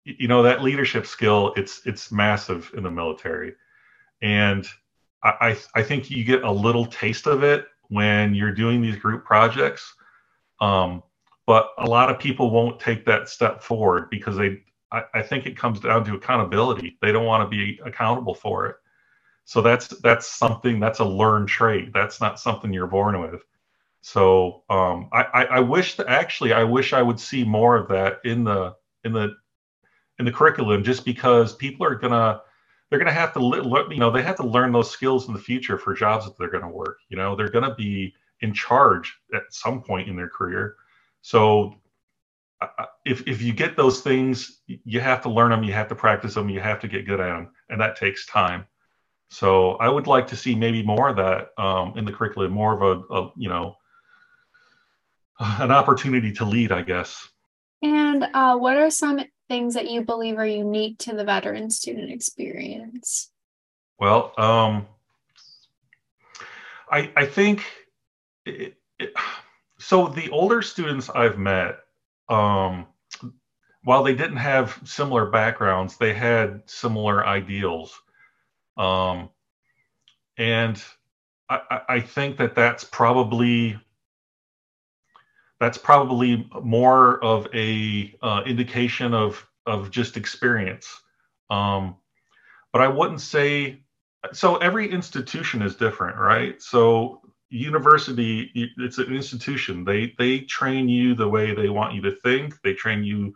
you, 0.05 0.27
know, 0.27 0.43
that 0.43 0.63
leadership 0.63 1.05
skill, 1.05 1.53
it's 1.55 1.81
it's 1.85 2.11
massive 2.11 2.71
in 2.75 2.83
the 2.83 2.91
military, 2.91 3.53
and 4.21 4.65
I 5.23 5.57
I 5.75 5.83
think 5.83 6.09
you 6.09 6.23
get 6.23 6.43
a 6.43 6.51
little 6.51 6.85
taste 6.85 7.27
of 7.27 7.43
it 7.43 7.67
when 7.89 8.33
you're 8.33 8.53
doing 8.53 8.81
these 8.81 8.95
group 8.95 9.25
projects. 9.25 9.93
Um, 10.61 11.03
but 11.45 11.71
a 11.77 11.85
lot 11.85 12.09
of 12.09 12.19
people 12.19 12.51
won't 12.51 12.79
take 12.79 13.05
that 13.05 13.27
step 13.27 13.63
forward 13.63 14.09
because 14.09 14.37
they 14.37 14.61
I, 14.91 15.03
I 15.15 15.21
think 15.21 15.45
it 15.45 15.57
comes 15.57 15.79
down 15.79 16.05
to 16.05 16.15
accountability. 16.15 16.97
They 17.01 17.11
don't 17.11 17.25
want 17.25 17.43
to 17.43 17.49
be 17.49 17.79
accountable 17.85 18.33
for 18.33 18.67
it. 18.67 18.75
So 19.45 19.61
that's 19.61 19.87
that's 19.87 20.27
something 20.27 20.79
that's 20.79 20.99
a 20.99 21.05
learned 21.05 21.47
trait. 21.49 21.91
That's 21.93 22.21
not 22.21 22.39
something 22.39 22.71
you're 22.71 22.87
born 22.87 23.19
with. 23.19 23.41
So 24.01 24.63
um, 24.69 25.09
I, 25.11 25.23
I, 25.23 25.43
I 25.45 25.59
wish 25.59 25.95
that 25.95 26.07
actually 26.07 26.53
I 26.53 26.63
wish 26.63 26.93
I 26.93 27.01
would 27.01 27.19
see 27.19 27.43
more 27.43 27.75
of 27.75 27.89
that 27.89 28.19
in 28.23 28.43
the 28.43 28.75
in 29.03 29.11
the 29.11 29.35
in 30.19 30.25
the 30.25 30.31
curriculum, 30.31 30.83
just 30.83 31.05
because 31.05 31.55
people 31.55 31.85
are 31.85 31.95
gonna 31.95 32.41
they're 32.89 32.99
gonna 32.99 33.11
have 33.11 33.33
to 33.33 33.39
you 33.89 33.97
know 33.97 34.11
they 34.11 34.21
have 34.21 34.35
to 34.37 34.47
learn 34.47 34.71
those 34.71 34.91
skills 34.91 35.27
in 35.27 35.33
the 35.33 35.39
future 35.39 35.77
for 35.77 35.93
jobs 35.93 36.25
that 36.25 36.37
they're 36.37 36.51
gonna 36.51 36.69
work. 36.69 36.99
You 37.09 37.17
know 37.17 37.35
they're 37.35 37.49
gonna 37.49 37.75
be 37.75 38.13
in 38.41 38.53
charge 38.53 39.17
at 39.33 39.43
some 39.49 39.81
point 39.81 40.07
in 40.07 40.15
their 40.15 40.29
career. 40.29 40.75
So 41.21 41.75
if 43.05 43.25
if 43.27 43.41
you 43.41 43.53
get 43.53 43.77
those 43.77 44.01
things, 44.01 44.61
you 44.67 44.99
have 44.99 45.21
to 45.23 45.29
learn 45.29 45.51
them, 45.51 45.63
you 45.63 45.73
have 45.73 45.87
to 45.87 45.95
practice 45.95 46.33
them, 46.33 46.49
you 46.49 46.59
have 46.59 46.79
to 46.81 46.87
get 46.87 47.05
good 47.05 47.19
at 47.19 47.27
them, 47.27 47.51
and 47.69 47.79
that 47.79 47.95
takes 47.95 48.25
time. 48.25 48.65
So 49.29 49.73
I 49.73 49.89
would 49.89 50.07
like 50.07 50.27
to 50.27 50.35
see 50.35 50.55
maybe 50.55 50.83
more 50.83 51.09
of 51.09 51.15
that 51.17 51.49
um, 51.57 51.93
in 51.97 52.03
the 52.03 52.11
curriculum, 52.11 52.51
more 52.51 52.73
of 52.73 52.81
a, 52.81 53.13
a, 53.13 53.31
you 53.37 53.49
know 53.49 53.75
an 55.39 55.71
opportunity 55.71 56.33
to 56.33 56.45
lead, 56.45 56.71
I 56.71 56.81
guess. 56.81 57.27
And 57.81 58.25
uh, 58.33 58.57
what 58.57 58.75
are 58.75 58.89
some 58.89 59.21
things 59.49 59.73
that 59.73 59.89
you 59.89 60.03
believe 60.03 60.37
are 60.37 60.47
unique 60.47 60.97
to 60.99 61.13
the 61.13 61.25
veteran 61.25 61.69
student 61.69 62.11
experience? 62.11 63.31
Well, 63.99 64.31
um, 64.37 64.87
I 66.89 67.11
I 67.17 67.25
think 67.25 67.65
it, 68.45 68.75
it, 68.97 69.13
so. 69.79 70.07
The 70.07 70.29
older 70.29 70.61
students 70.61 71.09
I've 71.09 71.37
met 71.37 71.79
um, 72.29 72.87
while 73.83 74.03
they 74.03 74.13
didn't 74.13 74.37
have 74.37 74.79
similar 74.85 75.25
backgrounds, 75.25 75.97
they 75.97 76.13
had 76.13 76.61
similar 76.65 77.25
ideals. 77.25 77.99
Um, 78.77 79.29
and 80.37 80.81
I, 81.49 81.81
I 81.89 81.99
think 81.99 82.37
that 82.37 82.55
that's 82.55 82.83
probably 82.83 83.79
that's 85.59 85.77
probably 85.77 86.49
more 86.61 87.23
of 87.23 87.47
a 87.53 88.15
uh, 88.21 88.43
indication 88.45 89.13
of 89.13 89.45
of 89.65 89.91
just 89.91 90.17
experience. 90.17 90.87
Um, 91.49 91.97
but 92.71 92.81
I 92.81 92.87
wouldn't 92.87 93.21
say 93.21 93.81
so. 94.31 94.57
Every 94.57 94.89
institution 94.91 95.61
is 95.61 95.75
different, 95.75 96.17
right? 96.17 96.61
So 96.61 97.21
university 97.49 98.51
it's 98.77 98.99
an 98.99 99.13
institution 99.13 99.83
they 99.83 100.13
they 100.19 100.41
train 100.41 100.87
you 100.87 101.15
the 101.15 101.27
way 101.27 101.53
they 101.53 101.69
want 101.69 101.95
you 101.95 102.01
to 102.01 102.11
think 102.17 102.53
they 102.61 102.73
train 102.73 103.03
you 103.03 103.33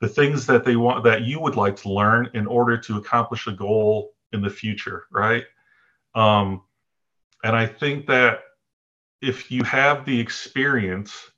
the 0.00 0.08
things 0.08 0.44
that 0.44 0.64
they 0.64 0.74
want 0.74 1.04
that 1.04 1.22
you 1.22 1.38
would 1.38 1.54
like 1.54 1.76
to 1.76 1.88
learn 1.88 2.28
in 2.34 2.46
order 2.48 2.76
to 2.76 2.96
accomplish 2.96 3.46
a 3.46 3.52
goal 3.52 4.10
in 4.32 4.42
the 4.42 4.50
future 4.50 5.04
right 5.12 5.44
um, 6.16 6.62
and 7.44 7.54
i 7.54 7.64
think 7.64 8.06
that 8.06 8.40
if 9.22 9.52
you 9.52 9.62
have 9.62 10.04
the 10.04 10.18
experience 10.18 11.30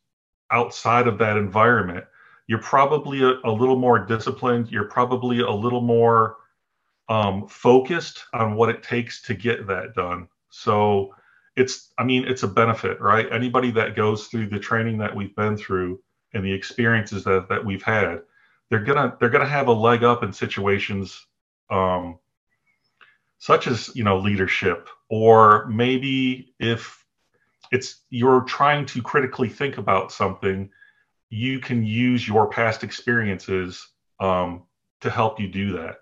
outside 0.50 1.06
of 1.06 1.18
that 1.18 1.36
environment 1.36 2.04
you're 2.50 2.58
probably 2.58 3.22
a, 3.22 3.34
a 3.44 3.52
little 3.52 3.78
more 3.78 4.00
disciplined. 4.00 4.72
You're 4.72 4.88
probably 4.88 5.38
a 5.38 5.50
little 5.52 5.80
more 5.80 6.38
um, 7.08 7.46
focused 7.46 8.24
on 8.34 8.56
what 8.56 8.70
it 8.70 8.82
takes 8.82 9.22
to 9.22 9.34
get 9.34 9.68
that 9.68 9.94
done. 9.94 10.26
So 10.50 11.14
it's 11.54 11.92
i 11.96 12.02
mean 12.02 12.24
it's 12.26 12.42
a 12.42 12.48
benefit 12.48 13.00
right? 13.00 13.30
Anybody 13.30 13.70
that 13.72 13.94
goes 13.94 14.26
through 14.26 14.48
the 14.48 14.58
training 14.58 14.98
that 14.98 15.14
we've 15.14 15.34
been 15.36 15.56
through 15.56 16.00
and 16.34 16.44
the 16.44 16.52
experiences 16.52 17.22
that 17.22 17.48
that 17.48 17.64
we've 17.64 17.84
had 17.84 18.22
they're 18.68 18.84
gonna 18.84 19.16
they're 19.20 19.30
gonna 19.30 19.46
have 19.46 19.68
a 19.68 19.72
leg 19.72 20.02
up 20.02 20.24
in 20.24 20.32
situations 20.32 21.24
um, 21.70 22.18
such 23.38 23.68
as 23.68 23.94
you 23.94 24.02
know 24.02 24.18
leadership 24.18 24.88
or 25.08 25.66
maybe 25.66 26.52
if 26.58 26.99
it's 27.70 28.02
you're 28.10 28.42
trying 28.42 28.86
to 28.86 29.02
critically 29.02 29.48
think 29.48 29.78
about 29.78 30.12
something, 30.12 30.70
you 31.30 31.60
can 31.60 31.84
use 31.84 32.26
your 32.26 32.48
past 32.48 32.82
experiences 32.82 33.88
um, 34.18 34.64
to 35.00 35.10
help 35.10 35.40
you 35.40 35.48
do 35.48 35.72
that. 35.72 35.96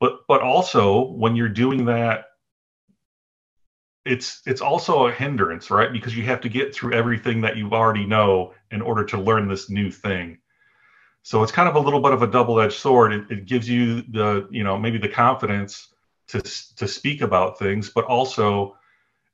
But 0.00 0.20
but 0.28 0.42
also 0.42 1.10
when 1.12 1.34
you're 1.34 1.48
doing 1.48 1.86
that, 1.86 2.26
it's 4.04 4.42
it's 4.46 4.60
also 4.60 5.06
a 5.06 5.12
hindrance, 5.12 5.70
right? 5.70 5.92
Because 5.92 6.16
you 6.16 6.24
have 6.24 6.40
to 6.42 6.48
get 6.48 6.74
through 6.74 6.92
everything 6.92 7.40
that 7.42 7.56
you 7.56 7.70
already 7.70 8.06
know 8.06 8.54
in 8.70 8.82
order 8.82 9.04
to 9.06 9.18
learn 9.18 9.48
this 9.48 9.70
new 9.70 9.90
thing. 9.90 10.38
So 11.22 11.42
it's 11.42 11.52
kind 11.52 11.68
of 11.68 11.74
a 11.74 11.80
little 11.80 12.00
bit 12.00 12.12
of 12.12 12.22
a 12.22 12.26
double-edged 12.26 12.78
sword. 12.78 13.12
It, 13.12 13.30
it 13.30 13.46
gives 13.46 13.68
you 13.68 14.02
the 14.02 14.46
you 14.50 14.64
know 14.64 14.78
maybe 14.78 14.98
the 14.98 15.08
confidence 15.08 15.88
to 16.28 16.40
to 16.76 16.86
speak 16.86 17.22
about 17.22 17.58
things, 17.58 17.90
but 17.90 18.04
also 18.04 18.77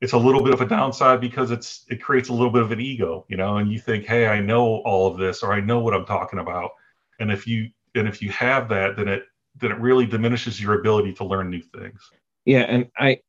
it's 0.05 0.13
a 0.13 0.19
little 0.19 0.43
bit 0.43 0.53
of 0.53 0.61
a 0.61 0.67
downside 0.67 1.19
because 1.19 1.51
it's 1.51 1.87
it 1.89 2.03
creates 2.03 2.29
a 2.29 2.33
little 2.35 2.51
bit 2.51 2.61
of 2.61 2.71
an 2.73 2.79
ego, 2.79 3.25
you 3.31 3.39
know, 3.39 3.57
and 3.57 3.73
you 3.73 3.79
think, 3.79 4.05
hey, 4.05 4.27
I 4.27 4.39
know 4.39 4.83
all 4.85 5.07
of 5.07 5.17
this 5.17 5.43
or 5.43 5.55
I 5.55 5.61
know 5.61 5.81
what 5.81 5.95
I'm 5.95 6.05
talking 6.05 6.41
about. 6.41 6.73
And 7.21 7.33
if 7.33 7.47
you 7.47 7.71
and 7.95 8.07
if 8.07 8.21
you 8.21 8.29
have 8.29 8.69
that, 8.69 8.97
then 8.99 9.09
it 9.09 9.23
then 9.57 9.73
it 9.73 9.81
really 9.81 10.05
diminishes 10.05 10.61
your 10.61 10.79
ability 10.79 11.15
to 11.15 11.25
learn 11.25 11.49
new 11.49 11.63
things. 11.63 12.03
Yeah, 12.45 12.67
and 12.69 12.91
I 12.99 13.21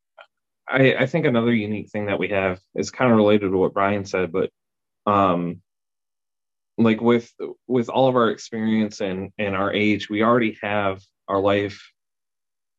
I, 0.68 0.96
I 0.96 1.06
think 1.06 1.24
another 1.24 1.54
unique 1.54 1.88
thing 1.88 2.06
that 2.06 2.18
we 2.18 2.28
have 2.28 2.60
is 2.74 2.90
kind 2.90 3.10
of 3.10 3.16
related 3.16 3.52
to 3.52 3.56
what 3.56 3.72
Brian 3.72 4.04
said, 4.04 4.30
but 4.30 4.50
um 5.06 5.62
like 6.76 7.00
with 7.00 7.32
with 7.66 7.88
all 7.88 8.06
of 8.06 8.16
our 8.16 8.28
experience 8.28 9.00
and 9.00 9.32
and 9.38 9.56
our 9.56 9.72
age, 9.72 10.10
we 10.10 10.22
already 10.22 10.58
have 10.60 11.00
our 11.26 11.40
life 11.40 11.90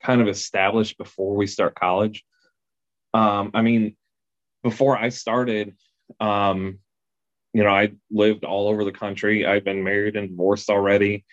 kind 0.04 0.22
of 0.22 0.28
established 0.28 1.00
before 1.00 1.36
we 1.36 1.48
start 1.48 1.74
college. 1.74 2.24
Um, 3.14 3.52
I 3.54 3.62
mean, 3.62 3.96
before 4.64 4.98
I 4.98 5.10
started, 5.10 5.76
um, 6.20 6.80
you 7.54 7.64
know, 7.64 7.70
I 7.70 7.94
lived 8.12 8.44
all 8.44 8.68
over 8.68 8.84
the 8.84 8.92
country. 8.92 9.46
I've 9.46 9.64
been 9.64 9.84
married 9.84 10.16
and 10.16 10.30
divorced 10.30 10.70
already, 10.70 11.26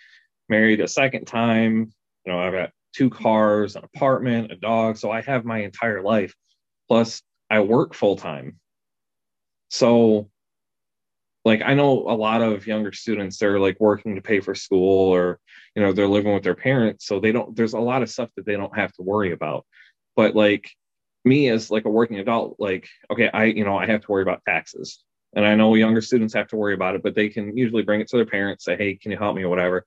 married 0.49 0.81
a 0.81 0.89
second 0.89 1.27
time. 1.27 1.93
You 2.25 2.33
know, 2.33 2.39
I've 2.39 2.53
got 2.53 2.71
two 2.95 3.11
cars, 3.11 3.77
an 3.77 3.85
apartment, 3.85 4.53
a 4.53 4.57
dog. 4.57 4.97
So 4.97 5.11
I 5.11 5.21
have 5.23 5.45
my 5.45 5.59
entire 5.59 6.03
life. 6.03 6.35
Plus, 6.89 7.23
I 7.51 7.61
work 7.61 7.95
full 7.95 8.17
time. 8.17 8.59
So, 9.71 10.31
like, 11.45 11.63
I 11.63 11.75
know 11.75 12.09
a 12.09 12.17
lot 12.17 12.41
of 12.41 12.67
younger 12.67 12.93
students, 12.93 13.37
they're 13.37 13.59
like 13.59 13.79
working 13.81 14.15
to 14.15 14.23
pay 14.23 14.41
for 14.41 14.55
school 14.55 15.09
or, 15.13 15.41
you 15.75 15.83
know, 15.83 15.93
they're 15.93 16.09
living 16.09 16.33
with 16.33 16.45
their 16.45 16.55
parents. 16.55 17.07
So 17.07 17.21
they 17.21 17.33
don't, 17.33 17.55
there's 17.57 17.75
a 17.75 17.81
lot 17.81 18.03
of 18.03 18.11
stuff 18.11 18.31
that 18.37 18.47
they 18.47 18.57
don't 18.57 18.77
have 18.77 18.93
to 18.95 19.03
worry 19.03 19.33
about. 19.33 19.67
But 20.17 20.35
like, 20.35 20.71
me 21.25 21.49
as 21.49 21.71
like 21.71 21.85
a 21.85 21.91
working 21.91 22.19
adult, 22.19 22.57
like, 22.59 22.89
okay, 23.11 23.31
I, 23.33 23.45
you 23.45 23.65
know, 23.65 23.77
I 23.77 23.87
have 23.87 24.03
to 24.03 24.11
worry 24.11 24.23
about 24.23 24.45
taxes. 24.47 25.03
And 25.35 25.45
I 25.45 25.55
know 25.57 25.75
younger 25.75 26.01
students 26.01 26.35
have 26.35 26.49
to 26.49 26.57
worry 26.57 26.75
about 26.75 26.95
it, 26.95 27.03
but 27.03 27.15
they 27.15 27.29
can 27.29 27.57
usually 27.57 27.83
bring 27.83 28.01
it 28.01 28.09
to 28.09 28.17
their 28.17 28.27
parents, 28.27 28.65
say, 28.65 28.77
hey, 28.77 28.95
can 28.95 29.11
you 29.11 29.19
help 29.19 29.35
me 29.35 29.43
or 29.43 29.49
whatever. 29.49 29.87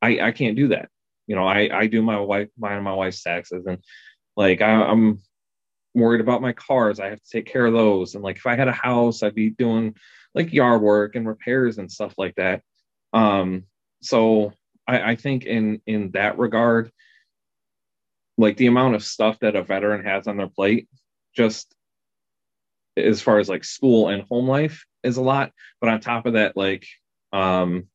I, 0.00 0.20
I 0.20 0.32
can't 0.32 0.56
do 0.56 0.68
that. 0.68 0.88
You 1.26 1.36
know, 1.36 1.46
I, 1.46 1.68
I 1.72 1.86
do 1.88 2.00
my 2.00 2.18
wife, 2.18 2.48
mine 2.56 2.76
and 2.76 2.84
my 2.84 2.94
wife's 2.94 3.22
taxes. 3.22 3.66
And 3.66 3.78
like, 4.36 4.62
I, 4.62 4.70
I'm 4.70 5.20
worried 5.94 6.22
about 6.22 6.40
my 6.40 6.52
cars. 6.52 7.00
I 7.00 7.08
have 7.08 7.22
to 7.22 7.30
take 7.30 7.46
care 7.46 7.66
of 7.66 7.74
those. 7.74 8.14
And 8.14 8.24
like, 8.24 8.36
if 8.36 8.46
I 8.46 8.56
had 8.56 8.68
a 8.68 8.72
house, 8.72 9.22
I'd 9.22 9.34
be 9.34 9.50
doing 9.50 9.94
like 10.34 10.52
yard 10.52 10.80
work 10.80 11.16
and 11.16 11.26
repairs 11.26 11.78
and 11.78 11.90
stuff 11.90 12.14
like 12.16 12.34
that. 12.36 12.62
Um, 13.12 13.64
so 14.00 14.52
I, 14.86 15.12
I 15.12 15.16
think 15.16 15.44
in, 15.44 15.82
in 15.86 16.12
that 16.12 16.38
regard, 16.38 16.90
like 18.38 18.56
the 18.56 18.66
amount 18.66 18.94
of 18.94 19.04
stuff 19.04 19.38
that 19.40 19.56
a 19.56 19.62
veteran 19.62 20.04
has 20.04 20.26
on 20.26 20.36
their 20.36 20.48
plate 20.48 20.88
just 21.36 21.74
as 22.96 23.20
far 23.20 23.38
as 23.38 23.48
like 23.48 23.64
school 23.64 24.08
and 24.08 24.22
home 24.22 24.48
life 24.48 24.86
is 25.02 25.16
a 25.16 25.22
lot. 25.22 25.52
But 25.80 25.90
on 25.90 26.00
top 26.00 26.24
of 26.24 26.32
that 26.34 26.56
like 26.56 26.86
um 27.32 27.88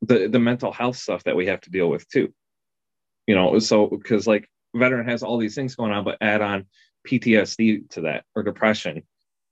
the 0.00 0.26
the 0.26 0.40
mental 0.40 0.72
health 0.72 0.96
stuff 0.96 1.22
that 1.24 1.36
we 1.36 1.46
have 1.46 1.60
to 1.60 1.70
deal 1.70 1.88
with 1.88 2.08
too. 2.08 2.32
You 3.26 3.36
know 3.36 3.58
so 3.60 3.86
because 3.86 4.26
like 4.26 4.48
veteran 4.74 5.06
has 5.06 5.22
all 5.22 5.38
these 5.38 5.54
things 5.54 5.76
going 5.76 5.92
on 5.92 6.02
but 6.02 6.16
add 6.22 6.40
on 6.40 6.64
ptsd 7.06 7.88
to 7.90 8.00
that 8.00 8.24
or 8.34 8.42
depression 8.42 9.02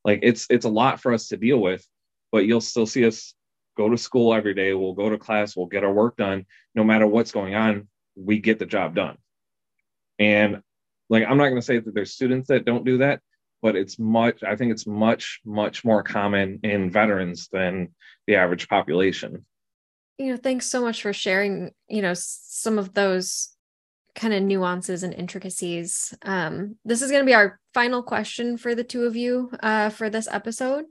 like 0.02 0.20
it's 0.22 0.46
it's 0.48 0.64
a 0.64 0.68
lot 0.68 0.98
for 0.98 1.12
us 1.12 1.28
to 1.28 1.36
deal 1.36 1.58
with 1.58 1.86
but 2.32 2.46
you'll 2.46 2.60
still 2.60 2.86
see 2.86 3.04
us 3.04 3.34
go 3.76 3.88
to 3.88 3.98
school 3.98 4.34
every 4.34 4.54
day. 4.54 4.72
We'll 4.72 4.92
go 4.92 5.08
to 5.08 5.18
class. 5.18 5.56
We'll 5.56 5.66
get 5.66 5.84
our 5.84 5.92
work 5.92 6.16
done. 6.16 6.44
No 6.74 6.84
matter 6.84 7.06
what's 7.06 7.32
going 7.32 7.54
on 7.54 7.86
we 8.16 8.38
get 8.38 8.58
the 8.58 8.66
job 8.66 8.94
done 8.94 9.16
and 10.20 10.62
like, 11.08 11.24
I'm 11.24 11.36
not 11.38 11.48
going 11.48 11.56
to 11.56 11.62
say 11.62 11.80
that 11.80 11.92
there's 11.92 12.12
students 12.12 12.48
that 12.48 12.64
don't 12.64 12.84
do 12.84 12.98
that, 12.98 13.20
but 13.62 13.74
it's 13.74 13.98
much, 13.98 14.44
I 14.44 14.54
think 14.54 14.70
it's 14.70 14.86
much, 14.86 15.40
much 15.44 15.84
more 15.84 16.04
common 16.04 16.60
in 16.62 16.90
veterans 16.90 17.48
than 17.50 17.88
the 18.28 18.36
average 18.36 18.68
population. 18.68 19.44
You 20.18 20.32
know, 20.32 20.36
thanks 20.36 20.66
so 20.66 20.82
much 20.82 21.02
for 21.02 21.12
sharing, 21.12 21.72
you 21.88 22.02
know, 22.02 22.12
some 22.14 22.78
of 22.78 22.94
those 22.94 23.56
kind 24.14 24.34
of 24.34 24.42
nuances 24.42 25.02
and 25.02 25.14
intricacies. 25.14 26.14
Um, 26.22 26.76
this 26.84 27.00
is 27.00 27.10
going 27.10 27.22
to 27.22 27.26
be 27.26 27.34
our 27.34 27.58
final 27.74 28.02
question 28.02 28.56
for 28.56 28.74
the 28.74 28.84
two 28.84 29.04
of 29.04 29.16
you 29.16 29.50
uh, 29.62 29.88
for 29.88 30.10
this 30.10 30.28
episode. 30.30 30.84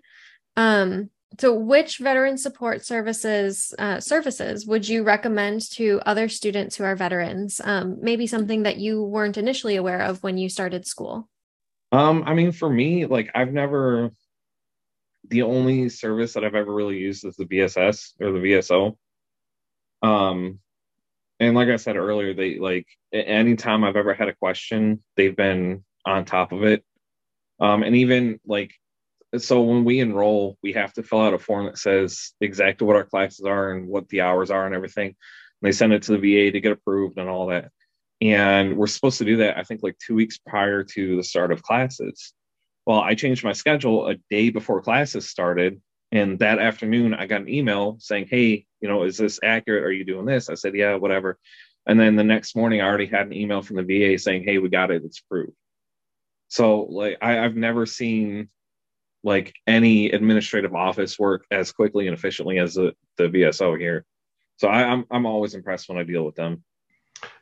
Um, 0.58 1.12
so, 1.38 1.54
which 1.54 2.00
veteran 2.00 2.38
support 2.38 2.84
services 2.86 3.74
uh, 3.78 4.00
services 4.00 4.66
would 4.66 4.88
you 4.88 5.04
recommend 5.04 5.70
to 5.72 6.02
other 6.06 6.28
students 6.28 6.76
who 6.76 6.84
are 6.84 6.96
veterans? 6.96 7.62
Um, 7.64 7.98
maybe 8.02 8.26
something 8.26 8.64
that 8.64 8.78
you 8.78 9.04
weren't 9.04 9.38
initially 9.38 9.76
aware 9.76 10.02
of 10.02 10.24
when 10.24 10.38
you 10.38 10.50
started 10.50 10.88
school. 10.88 11.30
Um, 11.92 12.24
I 12.26 12.34
mean, 12.34 12.52
for 12.52 12.70
me, 12.70 13.06
like 13.06 13.30
I've 13.36 13.54
never. 13.54 14.12
The 15.28 15.44
only 15.44 15.90
service 15.90 16.34
that 16.34 16.44
I've 16.44 16.56
ever 16.56 16.74
really 16.74 16.98
used 16.98 17.24
is 17.24 17.36
the 17.36 17.46
VSS 17.46 18.14
or 18.20 18.32
the 18.32 18.40
VSO. 18.40 18.98
Um, 20.02 20.60
and 21.40 21.56
like 21.56 21.70
I 21.70 21.76
said 21.76 21.98
earlier, 21.98 22.34
they 22.34 22.58
like 22.58 22.88
anytime 23.14 23.84
I've 23.84 23.96
ever 23.96 24.14
had 24.14 24.30
a 24.30 24.36
question, 24.36 25.04
they've 25.16 25.36
been 25.36 25.84
on 26.06 26.26
top 26.26 26.52
of 26.52 26.64
it. 26.64 26.84
Um, 27.60 27.84
and 27.84 27.96
even 27.98 28.40
like 28.46 28.74
so 29.38 29.62
when 29.62 29.84
we 29.84 30.00
enroll, 30.00 30.58
we 30.64 30.74
have 30.74 30.94
to 30.94 31.04
fill 31.04 31.22
out 31.22 31.34
a 31.34 31.40
form 31.40 31.68
that 31.68 31.78
says 31.78 32.34
exactly 32.42 32.88
what 32.88 32.96
our 32.96 33.04
classes 33.04 33.46
are 33.46 33.72
and 33.72 33.88
what 33.88 34.10
the 34.10 34.22
hours 34.22 34.50
are 34.50 34.66
and 34.66 34.74
everything. 34.74 35.08
And 35.08 35.16
they 35.62 35.72
send 35.72 35.94
it 35.94 36.04
to 36.04 36.18
the 36.18 36.18
VA 36.18 36.52
to 36.52 36.62
get 36.62 36.72
approved 36.72 37.18
and 37.18 37.30
all 37.30 37.48
that. 37.48 37.72
And 38.22 38.76
we're 38.76 38.88
supposed 38.88 39.20
to 39.20 39.26
do 39.26 39.38
that, 39.38 39.58
I 39.58 39.64
think, 39.64 39.82
like 39.84 39.98
two 39.98 40.16
weeks 40.16 40.38
prior 40.38 40.84
to 40.84 41.16
the 41.16 41.24
start 41.24 41.52
of 41.52 41.62
classes. 41.62 42.34
Well, 42.86 43.00
I 43.00 43.16
changed 43.16 43.44
my 43.44 43.54
schedule 43.54 44.08
a 44.08 44.16
day 44.30 44.50
before 44.50 44.82
classes 44.82 45.30
started. 45.30 45.80
And 46.12 46.40
that 46.40 46.58
afternoon, 46.58 47.14
I 47.14 47.28
got 47.28 47.42
an 47.42 47.50
email 47.50 47.98
saying, 48.00 48.28
Hey, 48.30 48.66
you 48.82 48.90
know, 48.90 49.04
is 49.04 49.18
this 49.18 49.40
accurate? 49.44 49.84
Are 49.84 49.92
you 49.92 50.04
doing 50.04 50.26
this? 50.26 50.50
I 50.50 50.56
said, 50.56 50.76
Yeah, 50.76 50.96
whatever. 50.96 51.38
And 51.86 52.00
then 52.00 52.16
the 52.16 52.24
next 52.24 52.56
morning, 52.56 52.82
I 52.82 52.86
already 52.86 53.06
had 53.06 53.28
an 53.28 53.34
email 53.34 53.62
from 53.62 53.76
the 53.76 53.84
VA 53.84 54.18
saying, 54.18 54.44
Hey, 54.44 54.58
we 54.58 54.70
got 54.70 54.92
it. 54.92 55.04
It's 55.06 55.22
approved. 55.22 55.54
So, 56.48 56.82
like, 56.82 57.18
I, 57.22 57.40
I've 57.40 57.56
never 57.56 57.86
seen 57.86 58.50
like 59.24 59.54
any 59.68 60.12
administrative 60.12 60.74
office 60.74 61.20
work 61.20 61.46
as 61.52 61.72
quickly 61.72 62.08
and 62.08 62.16
efficiently 62.16 62.60
as 62.60 62.76
the, 62.76 62.94
the 63.18 63.26
VSO 63.26 63.78
here. 63.78 64.06
So 64.58 64.68
I, 64.68 64.82
am 64.82 64.90
I'm, 64.92 65.06
I'm 65.12 65.26
always 65.26 65.54
impressed 65.54 65.90
when 65.90 65.98
I 65.98 66.04
deal 66.04 66.24
with 66.24 66.36
them. 66.36 66.64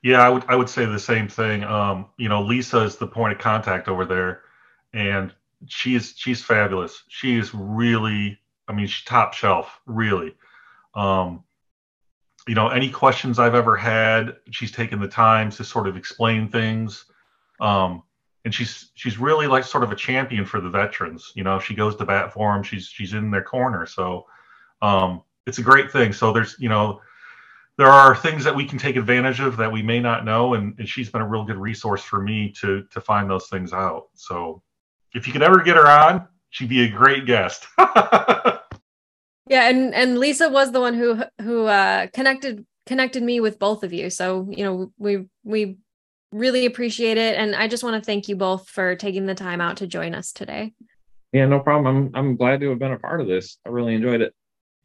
Yeah, 0.04 0.22
I 0.22 0.30
would 0.30 0.44
I 0.48 0.56
would 0.56 0.70
say 0.70 0.86
the 0.86 1.00
same 1.00 1.28
thing. 1.28 1.63
Um, 1.63 2.08
you 2.18 2.30
know, 2.30 2.42
Lisa 2.42 2.80
is 2.80 2.96
the 2.96 3.08
point 3.08 3.34
of 3.34 3.40
contact 3.40 3.88
over 3.88 4.06
there, 4.06 4.42
and 4.94 5.34
she's 5.68 6.13
she's 6.18 6.44
fabulous. 6.44 7.04
She 7.10 7.38
is 7.38 7.54
really, 7.54 8.40
I 8.68 8.74
mean, 8.74 8.88
she's 8.88 9.06
top 9.06 9.34
shelf, 9.34 9.80
really. 9.86 10.36
Um, 10.96 11.44
you 12.48 12.56
know, 12.56 12.70
any 12.70 12.90
questions 12.90 13.40
I've 13.40 13.56
ever 13.56 13.76
had, 13.76 14.38
she's 14.52 14.72
taken 14.72 15.00
the 15.00 15.08
time 15.08 15.52
to 15.52 15.63
sort 15.63 15.88
of 15.88 15.98
explain 15.98 16.48
things. 16.50 17.06
Um, 17.60 18.04
and 18.48 18.56
she's 18.56 18.91
she's 18.93 19.17
really 19.17 19.45
like 19.45 19.65
sort 19.65 19.83
of 19.83 19.91
a 19.91 19.95
champion 19.95 20.45
for 20.45 20.62
the 20.62 20.69
veterans. 20.69 21.33
You 21.35 21.43
know, 21.43 21.60
she 21.60 21.75
goes 21.75 21.98
to 21.98 22.06
bat 22.06 22.31
for 22.31 22.54
them. 22.54 22.63
She's 22.63 22.87
she's 22.87 23.13
in 23.13 23.29
their 23.29 23.43
corner. 23.43 23.85
So 23.85 24.25
um, 24.81 25.21
it's 25.45 25.58
a 25.58 25.62
great 25.62 25.91
thing. 25.91 26.13
So 26.13 26.31
there's 26.31 26.56
you 26.58 26.69
know 26.69 27.02
there 27.77 27.89
are 27.89 28.15
things 28.15 28.45
that 28.45 28.56
we 28.56 28.63
can 28.63 28.79
take 28.79 28.95
advantage 28.95 29.41
of 29.41 29.58
that 29.58 29.69
we 29.69 29.83
may 29.83 30.00
not 30.00 30.23
know, 30.23 30.54
and, 30.54 30.73
and 30.79 30.87
she's 30.87 31.10
been 31.10 31.19
a 31.19 31.27
real 31.27 31.43
good 31.43 31.58
resource 31.58 32.02
for 32.02 32.21
me 32.21 32.54
to 32.62 32.83
to 32.89 33.02
find 33.02 33.29
those 33.29 33.48
things 33.48 33.73
out. 33.73 34.08
So 34.13 34.63
if 35.13 35.27
you 35.27 35.33
could 35.33 35.43
ever 35.43 35.62
get 35.62 35.75
her 35.75 35.85
on, 35.85 36.25
she'd 36.50 36.69
be 36.69 36.85
a 36.85 36.89
great 36.89 37.25
guest. 37.25 37.67
yeah, 37.77 38.62
and 39.50 39.93
and 39.93 40.19
Lisa 40.19 40.48
was 40.48 40.71
the 40.71 40.79
one 40.79 40.93
who 40.93 41.21
who 41.41 41.65
uh, 41.65 42.08
connected 42.13 42.65
connected 42.85 43.23
me 43.23 43.41
with 43.41 43.60
both 43.60 43.83
of 43.83 43.91
you. 43.91 44.10
So 44.10 44.48
you 44.50 44.63
know 44.63 44.93
we 44.98 45.27
we 45.43 45.79
really 46.32 46.65
appreciate 46.65 47.17
it. 47.17 47.38
And 47.38 47.56
I 47.56 47.67
just 47.67 47.84
want 47.84 48.02
to 48.02 48.06
thank 48.06 48.28
you 48.28 48.36
both 48.36 48.69
for 48.69 48.96
taking 48.96 49.25
the 49.25 49.36
time 49.36 49.62
out 49.62 49.78
to 49.78 49.88
join 49.88 50.13
us 50.13 50.32
today. 50.32 50.73
Yeah, 51.34 51.46
no 51.46 51.60
problem. 51.60 52.12
I'm 52.13 52.15
I'm 52.15 52.36
glad 52.36 52.62
to 52.62 52.69
have 52.69 52.80
been 52.80 52.94
a 52.94 53.00
part 53.00 53.21
of 53.21 53.28
this. 53.28 53.58
I 53.65 53.69
really 53.69 53.96
enjoyed 53.96 54.21
it. 54.21 54.34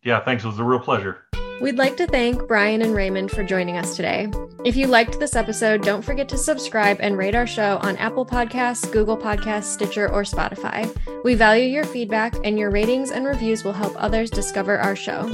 Yeah, 0.05 0.25
thanks. 0.25 0.45
It 0.45 0.49
was 0.49 0.59
a 0.59 0.65
real 0.65 0.81
pleasure. 0.81 1.25
We'd 1.61 1.79
like 1.79 1.97
to 1.99 2.09
thank 2.09 2.49
Brian 2.49 2.83
and 2.83 2.93
Raymond 2.93 3.31
for 3.31 3.45
joining 3.45 3.77
us 3.77 3.95
today. 3.95 4.29
If 4.65 4.75
you 4.75 4.89
liked 4.89 5.21
this 5.21 5.37
episode, 5.37 5.83
don't 5.83 6.03
forget 6.03 6.29
to 6.31 6.37
subscribe 6.37 6.97
and 6.99 7.17
rate 7.17 7.37
our 7.37 7.47
show 7.47 7.79
on 7.83 7.97
Apple 7.99 8.27
Podcasts, 8.27 8.91
Google 8.91 9.17
Podcasts, 9.17 9.65
Stitcher, 9.65 10.11
or 10.11 10.23
Spotify. 10.25 10.93
We 11.23 11.37
value 11.37 11.67
your 11.67 11.85
feedback, 11.85 12.35
and 12.43 12.59
your 12.59 12.71
ratings 12.71 13.13
and 13.13 13.25
reviews 13.25 13.63
will 13.63 13.75
help 13.75 13.95
others 13.97 14.29
discover 14.29 14.77
our 14.79 14.97
show. 14.97 15.29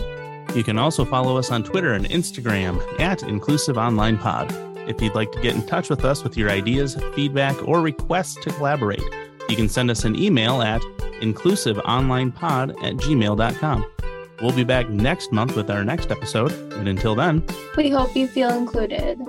You 0.54 0.62
can 0.62 0.76
also 0.76 1.04
follow 1.06 1.38
us 1.38 1.50
on 1.50 1.62
Twitter 1.62 1.94
and 1.94 2.04
Instagram 2.06 3.00
at 3.00 3.22
Inclusive 3.22 3.78
Online 3.78 4.18
Pod. 4.18 4.50
If 4.88 5.02
you'd 5.02 5.14
like 5.14 5.30
to 5.32 5.40
get 5.40 5.54
in 5.54 5.66
touch 5.66 5.90
with 5.90 6.04
us 6.04 6.24
with 6.24 6.36
your 6.36 6.50
ideas, 6.50 6.96
feedback, 7.14 7.56
or 7.68 7.80
requests 7.82 8.36
to 8.36 8.50
collaborate, 8.50 9.02
you 9.48 9.54
can 9.54 9.68
send 9.68 9.90
us 9.90 10.04
an 10.04 10.16
email 10.16 10.62
at 10.62 10.80
inclusiveonlinepod 11.20 12.70
at 12.82 12.94
gmail.com. 12.94 13.86
We'll 14.40 14.52
be 14.52 14.64
back 14.64 14.88
next 14.88 15.32
month 15.32 15.56
with 15.56 15.70
our 15.70 15.84
next 15.84 16.10
episode. 16.10 16.52
And 16.72 16.88
until 16.88 17.14
then, 17.14 17.44
We 17.76 17.90
hope 17.90 18.16
you 18.16 18.26
feel 18.26 18.50
included. 18.50 19.20